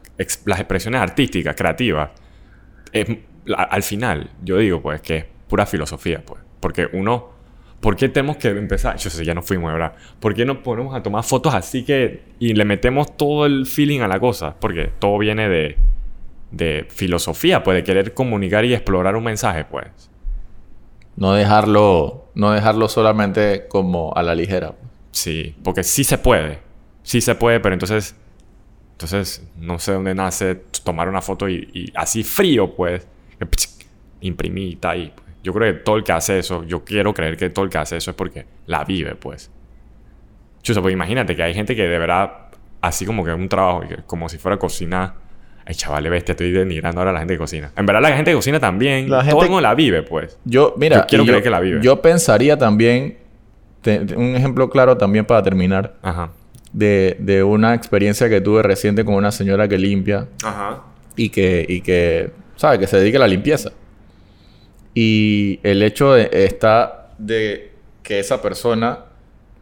las 0.46 0.60
expresiones 0.60 1.02
artísticas, 1.02 1.56
creativas, 1.56 2.10
es- 2.92 3.08
al 3.58 3.84
final, 3.84 4.30
yo 4.42 4.58
digo, 4.58 4.82
pues, 4.82 5.02
que 5.02 5.18
es 5.18 5.26
pura 5.50 5.66
filosofía, 5.66 6.22
pues. 6.26 6.42
Porque 6.62 6.88
uno, 6.94 7.33
¿por 7.84 7.98
qué 7.98 8.08
tenemos 8.08 8.38
que 8.38 8.48
empezar? 8.48 8.96
Yo 8.98 9.10
sé, 9.10 9.26
ya 9.26 9.34
nos 9.34 9.46
fuimos, 9.46 9.72
¿verdad? 9.72 9.94
¿Por 10.22 10.34
qué 10.34 10.46
nos 10.46 10.60
ponemos 10.60 10.96
a 10.96 11.04
tomar 11.04 11.24
fotos 11.26 11.54
así 11.54 11.84
que, 11.84 12.24
y 12.40 12.54
le 12.54 12.64
metemos 12.64 13.18
todo 13.18 13.46
el 13.46 13.66
feeling 13.68 14.00
a 14.00 14.08
la 14.08 14.22
cosa? 14.22 14.56
Porque 14.58 14.90
todo 15.00 15.18
viene 15.18 15.50
de, 15.50 15.78
de 16.52 16.88
filosofía, 16.90 17.62
pues, 17.62 17.76
de 17.76 17.84
querer 17.84 18.14
comunicar 18.14 18.64
y 18.64 18.74
explorar 18.74 19.18
un 19.18 19.26
mensaje, 19.26 19.66
pues. 19.66 19.88
No 21.18 21.34
dejarlo, 21.34 22.30
no 22.36 22.52
dejarlo 22.52 22.88
solamente 22.88 23.68
como 23.68 24.14
a 24.16 24.24
la 24.24 24.34
ligera. 24.34 24.74
Sí, 25.12 25.54
porque 25.62 25.84
sí 25.84 26.06
se 26.06 26.18
puede. 26.18 26.60
Sí 27.04 27.20
se 27.20 27.36
puede, 27.36 27.60
pero 27.60 27.74
entonces. 27.74 28.16
Entonces, 28.94 29.46
no 29.58 29.78
sé 29.78 29.92
dónde 29.92 30.16
nace 30.16 30.56
tomar 30.86 31.10
una 31.10 31.22
foto 31.22 31.50
y, 31.50 31.70
y 31.74 31.92
así 31.96 32.24
frío, 32.24 32.74
pues. 32.76 33.06
Imprimir 34.22 34.70
y 34.70 34.74
está 34.74 34.92
ahí. 34.92 35.14
Yo 35.44 35.54
creo 35.54 35.74
que 35.74 35.80
todo 35.82 35.98
el 35.98 36.04
que 36.04 36.12
hace 36.14 36.40
eso, 36.40 36.64
yo 36.64 36.84
quiero 36.86 37.14
creer 37.14 37.36
que 37.38 37.50
todo 37.50 37.66
el 37.66 37.70
que 37.72 37.78
hace 37.78 37.98
eso 37.98 38.12
es 38.12 38.16
porque 38.18 38.46
la 38.66 38.84
vive, 38.86 39.16
pues. 39.16 39.52
Chuso, 40.62 40.82
pues 40.82 40.94
imagínate 40.94 41.36
que 41.36 41.44
hay 41.44 41.54
gente 41.54 41.76
que 41.76 41.84
de 41.84 42.00
verdad, 42.00 42.32
así 42.82 43.06
como 43.06 43.24
que 43.26 43.34
un 43.34 43.50
trabajo, 43.50 43.84
como 44.06 44.30
si 44.30 44.38
fuera 44.38 44.58
cocina. 44.58 45.16
Ay, 45.66 45.76
chaval, 45.76 46.10
bestia, 46.10 46.32
estoy 46.34 46.52
denigrando 46.52 47.00
ahora 47.00 47.12
a 47.12 47.14
la 47.14 47.20
gente 47.20 47.34
que 47.36 47.38
cocina. 47.38 47.72
En 47.78 47.86
verdad, 47.86 48.02
la 48.02 48.16
gente 48.16 48.32
que 48.32 48.36
cocina 48.36 48.60
también, 48.60 49.10
La 49.10 49.18
todo 49.20 49.26
gente- 49.26 49.46
el 49.46 49.50
mundo 49.52 49.62
la 49.62 49.76
vive, 49.76 50.04
pues. 50.04 50.38
Yo, 50.46 50.74
mira, 50.78 50.98
Yo 51.02 51.08
quiero 51.08 51.26
creer 51.26 51.44
que 51.44 51.50
la 51.50 51.60
vive. 51.60 51.80
Yo 51.82 52.02
pensaría 52.02 52.58
también, 52.58 53.18
te- 53.82 54.00
te- 54.00 54.16
un 54.16 54.36
ejemplo 54.36 54.70
claro 54.70 54.98
también 54.98 55.24
para 55.26 55.42
terminar, 55.44 55.96
Ajá. 56.02 56.32
de, 56.74 57.16
de 57.20 57.44
una 57.44 57.74
experiencia 57.74 58.28
que 58.30 58.42
tuve 58.42 58.62
reciente 58.64 59.06
con 59.06 59.16
una 59.16 59.32
señora 59.32 59.68
que 59.70 59.78
limpia 59.78 60.28
Ajá. 60.44 60.84
y 61.16 61.30
que, 61.30 61.66
y 61.68 61.80
que 61.82 62.32
¿sabe? 62.58 62.80
Que 62.80 62.88
se 62.88 62.98
dedica 62.98 63.18
a 63.18 63.22
la 63.22 63.28
limpieza. 63.28 63.72
Y 64.94 65.60
el 65.64 65.82
hecho 65.82 66.14
de, 66.14 66.30
está 66.32 67.10
de 67.18 67.72
que 68.04 68.20
esa 68.20 68.42
persona 68.42 69.06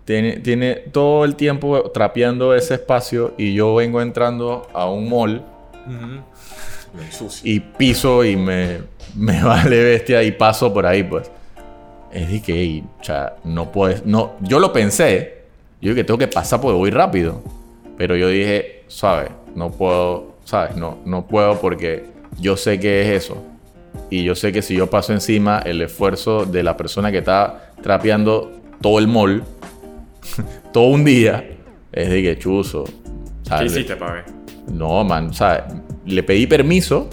tiene, 0.05 0.37
tiene 0.37 0.75
todo 0.75 1.23
el 1.25 1.35
tiempo 1.35 1.91
trapeando 1.91 2.53
ese 2.55 2.73
espacio 2.75 3.33
y 3.37 3.53
yo 3.53 3.75
vengo 3.75 4.01
entrando 4.01 4.67
a 4.73 4.89
un 4.89 5.07
mall 5.09 5.43
Lo 6.93 7.01
ensucio. 7.01 7.49
y 7.49 7.59
piso 7.59 8.25
y 8.25 8.35
me, 8.35 8.79
me 9.15 9.41
vale 9.43 9.83
bestia 9.83 10.23
y 10.23 10.31
paso 10.31 10.73
por 10.73 10.85
ahí, 10.85 11.03
pues. 11.03 11.31
Es 12.11 12.29
de 12.29 12.41
que, 12.41 12.53
ey, 12.53 12.83
o 12.99 13.03
sea, 13.03 13.37
no 13.45 13.71
puedes, 13.71 14.05
no, 14.05 14.33
yo 14.41 14.59
lo 14.59 14.73
pensé, 14.73 15.43
yo 15.79 15.91
dije 15.91 16.01
que 16.01 16.03
tengo 16.03 16.17
que 16.17 16.27
pasar 16.27 16.59
porque 16.59 16.75
voy 16.77 16.89
rápido, 16.91 17.41
pero 17.97 18.17
yo 18.17 18.27
dije, 18.27 18.83
¿sabes? 18.87 19.29
No 19.55 19.71
puedo, 19.71 20.35
¿sabes? 20.43 20.75
No, 20.75 20.97
no 21.05 21.25
puedo 21.25 21.57
porque 21.61 22.03
yo 22.37 22.57
sé 22.57 22.81
que 22.81 23.01
es 23.01 23.23
eso. 23.23 23.41
Y 24.11 24.23
yo 24.23 24.35
sé 24.35 24.51
que 24.51 24.61
si 24.61 24.75
yo 24.75 24.89
paso 24.89 25.13
encima 25.13 25.59
el 25.59 25.81
esfuerzo 25.81 26.45
de 26.45 26.61
la 26.61 26.77
persona 26.77 27.11
que 27.11 27.19
está 27.19 27.71
trapeando 27.81 28.51
todo 28.81 28.99
el 28.99 29.07
mall, 29.07 29.43
todo 30.73 30.89
un 30.89 31.03
día, 31.03 31.49
es 31.91 32.09
de 32.09 32.21
que 32.21 32.37
chuzo. 32.37 32.83
¿Qué 33.57 33.65
hiciste, 33.65 33.95
pavé? 33.95 34.23
No, 34.71 35.03
man, 35.03 35.29
o 35.29 35.33
sea, 35.33 35.65
le 36.05 36.23
pedí 36.23 36.45
permiso 36.45 37.09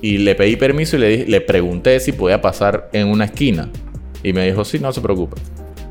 y 0.00 0.18
le 0.18 0.34
pedí 0.34 0.56
permiso 0.56 0.96
y 0.96 1.00
le, 1.00 1.26
le 1.26 1.40
pregunté 1.40 1.98
si 1.98 2.12
podía 2.12 2.40
pasar 2.40 2.90
en 2.92 3.08
una 3.08 3.24
esquina. 3.24 3.70
Y 4.22 4.32
me 4.34 4.46
dijo, 4.46 4.64
sí, 4.64 4.78
no 4.78 4.92
se 4.92 5.00
preocupe. 5.00 5.40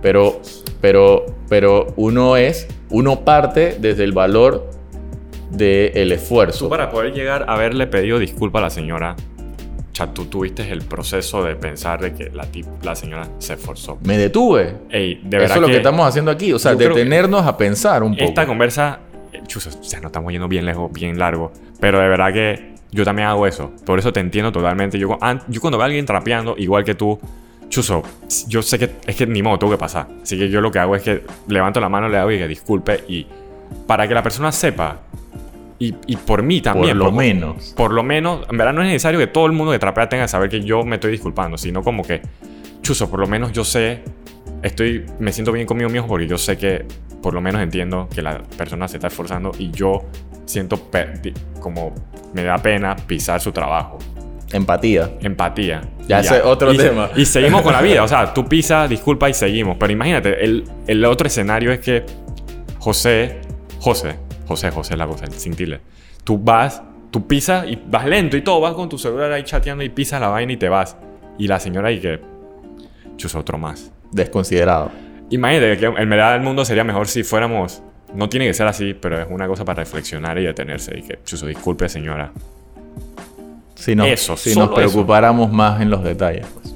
Pero, 0.04 0.39
pero, 0.82 1.26
pero 1.50 1.93
uno 1.95 2.38
es, 2.38 2.67
uno 2.89 3.26
parte 3.26 3.78
desde 3.80 4.04
el 4.04 4.12
valor 4.12 4.69
del 5.50 6.12
esfuerzo. 6.12 6.69
para 6.69 6.91
poder 6.91 7.13
llegar 7.13 7.45
a 7.47 7.54
haberle 7.54 7.88
pedido 7.88 8.19
disculpa 8.19 8.60
a 8.60 8.63
la 8.63 8.69
señora, 8.69 9.15
sea, 9.97 10.13
tú 10.13 10.25
tuviste 10.25 10.69
el 10.71 10.81
proceso 10.83 11.43
de 11.43 11.55
pensar 11.55 11.99
de 12.01 12.13
que 12.13 12.29
la, 12.29 12.45
tip- 12.45 12.67
la 12.83 12.95
señora 12.95 13.27
se 13.39 13.53
esforzó. 13.53 13.97
Me 14.03 14.17
detuve. 14.17 14.75
Ey, 14.89 15.21
de 15.23 15.43
Eso 15.43 15.55
es 15.55 15.60
lo 15.62 15.67
que, 15.67 15.73
que 15.73 15.77
estamos 15.77 16.07
haciendo 16.07 16.31
aquí. 16.31 16.53
O 16.53 16.60
sea, 16.60 16.75
detenernos 16.75 17.45
a 17.45 17.57
pensar 17.57 18.03
un 18.03 18.13
poco. 18.13 18.25
esta 18.25 18.45
conversa, 18.45 18.99
eh, 19.33 19.41
chuzo, 19.47 19.69
o 19.79 19.83
sea, 19.83 19.99
no 19.99 20.07
estamos 20.07 20.31
yendo 20.31 20.47
bien 20.47 20.65
lejos, 20.65 20.91
bien 20.93 21.17
largo, 21.17 21.51
pero 21.79 21.99
de 21.99 22.07
verdad 22.07 22.31
que 22.33 22.75
yo 22.91 23.03
también 23.03 23.27
hago 23.27 23.47
eso. 23.47 23.71
Por 23.86 23.99
eso 23.99 24.13
te 24.13 24.19
entiendo 24.19 24.51
totalmente. 24.51 24.97
Yo, 24.99 25.17
yo 25.47 25.62
cuando 25.62 25.77
veo 25.77 25.83
a 25.83 25.86
alguien 25.86 26.05
trapeando, 26.05 26.55
igual 26.57 26.83
que 26.83 26.95
tú, 26.95 27.19
chuzo, 27.69 28.03
yo 28.47 28.62
sé 28.62 28.79
que 28.79 28.91
es 29.05 29.15
que 29.15 29.25
ni 29.27 29.41
modo, 29.43 29.60
tengo 29.60 29.71
que 29.73 29.77
pasar. 29.79 30.07
Así 30.23 30.38
que 30.38 30.49
yo 30.49 30.62
lo 30.62 30.71
que 30.71 30.79
hago 30.79 30.95
es 30.95 31.01
que 31.01 31.23
levanto 31.47 31.79
la 31.79 31.89
mano, 31.89 32.07
le 32.07 32.17
hago 32.17 32.31
y 32.31 32.38
que 32.38 32.47
disculpe 32.47 33.03
y 33.07 33.27
para 33.86 34.07
que 34.07 34.13
la 34.13 34.23
persona 34.23 34.51
sepa 34.51 34.99
y, 35.80 35.96
y 36.08 36.16
por 36.18 36.42
mí 36.44 36.62
por 36.62 36.74
también. 36.74 36.98
lo 36.98 37.06
por- 37.06 37.13
menos. 37.13 37.74
por 37.78 37.94
lo 37.94 38.04
menos, 38.04 38.46
en 38.50 38.58
verdad 38.58 38.74
no 38.74 38.82
es 38.82 38.88
necesario 38.88 39.20
que 39.20 39.28
todo 39.28 39.46
el 39.46 39.52
mundo 39.52 39.72
que 39.72 39.80
trapea 39.80 40.10
tenga 40.10 40.24
que 40.24 40.28
saber 40.30 40.50
que 40.50 40.62
yo 40.62 40.84
me 40.84 40.96
estoy 40.96 41.12
disculpando, 41.12 41.58
sino 41.58 41.84
como 41.84 42.04
que, 42.04 42.22
chuzo, 42.82 43.10
por 43.10 43.20
lo 43.20 43.28
menos 43.28 43.52
yo 43.54 43.63
sé, 43.63 44.04
estoy, 44.63 45.06
me 45.20 45.32
siento 45.32 45.52
bien 45.52 45.68
conmigo 45.68 45.90
mismo 45.90 46.08
porque 46.08 46.28
yo 46.28 46.38
sé 46.38 46.58
que 46.58 46.86
por 47.22 47.34
lo 47.34 47.42
menos 47.42 47.62
entiendo 47.62 48.08
que 48.13 48.22
la 48.22 48.40
persona 48.58 48.88
se 48.88 48.98
está 48.98 49.08
esforzando 49.08 49.52
y 49.60 49.72
yo 49.72 50.06
siento 50.46 50.90
como 51.60 51.94
me 52.34 52.44
da 52.44 52.58
pena 52.58 52.96
pisar 52.96 53.42
su 53.42 53.52
trabajo. 53.52 53.98
Empatía. 54.54 55.12
Empatía. 55.22 55.82
Ya 56.08 56.22
Y 56.22 56.26
ese 56.26 56.42
otro 56.42 56.74
Y- 56.74 56.78
tema. 56.78 57.10
Y 57.18 57.26
seguimos 57.26 57.62
con 57.63 57.74
la 57.74 57.82
vida. 57.82 58.02
O 58.04 58.08
sea, 58.08 58.34
tú 58.34 58.46
pisas, 58.46 58.90
disculpa 58.90 59.30
y 59.30 59.34
seguimos. 59.34 59.76
Pero 59.78 59.92
imagínate, 59.92 60.42
el, 60.46 60.63
el 60.88 61.04
otro 61.04 61.28
escenario 61.28 61.72
es 61.72 61.80
que 61.80 62.06
José, 62.80 63.42
José, 63.80 64.16
José, 64.47 64.71
José 64.71 64.97
la 64.97 65.07
cosa, 65.07 65.25
sin 65.31 65.55
tilde. 65.55 65.81
Tú 66.23 66.38
vas, 66.38 66.81
tú 67.12 67.27
pisas 67.27 67.65
y 67.67 67.77
vas 67.88 68.05
lento 68.05 68.38
y 68.38 68.41
todo, 68.41 68.62
vas 68.62 68.73
con 68.73 68.89
tu 68.89 68.97
celular 68.97 69.31
ahí 69.31 69.43
chateando 69.43 69.83
y 69.83 69.89
pisas 69.89 70.21
la 70.21 70.29
vaina 70.29 70.53
y 70.53 70.57
te 70.57 70.69
vas. 70.69 70.97
Y 71.38 71.47
la 71.47 71.60
señora 71.60 71.91
y 71.91 71.99
que, 71.99 72.19
chusa 73.17 73.39
otro 73.39 73.57
más. 73.57 73.91
Desconsiderado. 74.12 74.91
Imagínate 75.29 75.77
que 75.77 75.86
en 75.86 76.10
verdad 76.10 76.36
el 76.36 76.41
mundo 76.41 76.63
sería 76.65 76.83
mejor 76.83 77.07
si 77.07 77.23
fuéramos, 77.23 77.83
no 78.13 78.29
tiene 78.29 78.47
que 78.47 78.53
ser 78.53 78.67
así, 78.67 78.93
pero 78.93 79.21
es 79.21 79.27
una 79.29 79.47
cosa 79.47 79.65
para 79.65 79.83
reflexionar 79.83 80.38
y 80.39 80.45
detenerse. 80.45 80.97
Y 80.97 81.01
que, 81.03 81.19
chuso, 81.23 81.45
disculpe 81.45 81.89
señora. 81.89 82.31
Si 83.75 83.95
nos, 83.95 84.07
Eso, 84.07 84.38
si 84.38 84.55
nos 84.55 84.69
preocupáramos 84.69 85.51
más 85.51 85.81
en 85.81 85.89
los 85.89 86.03
detalles. 86.03 86.47
Pues. 86.47 86.75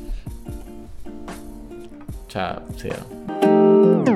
Chao. 2.27 2.61
Sí, 2.77 2.89
¿no? 2.89 4.10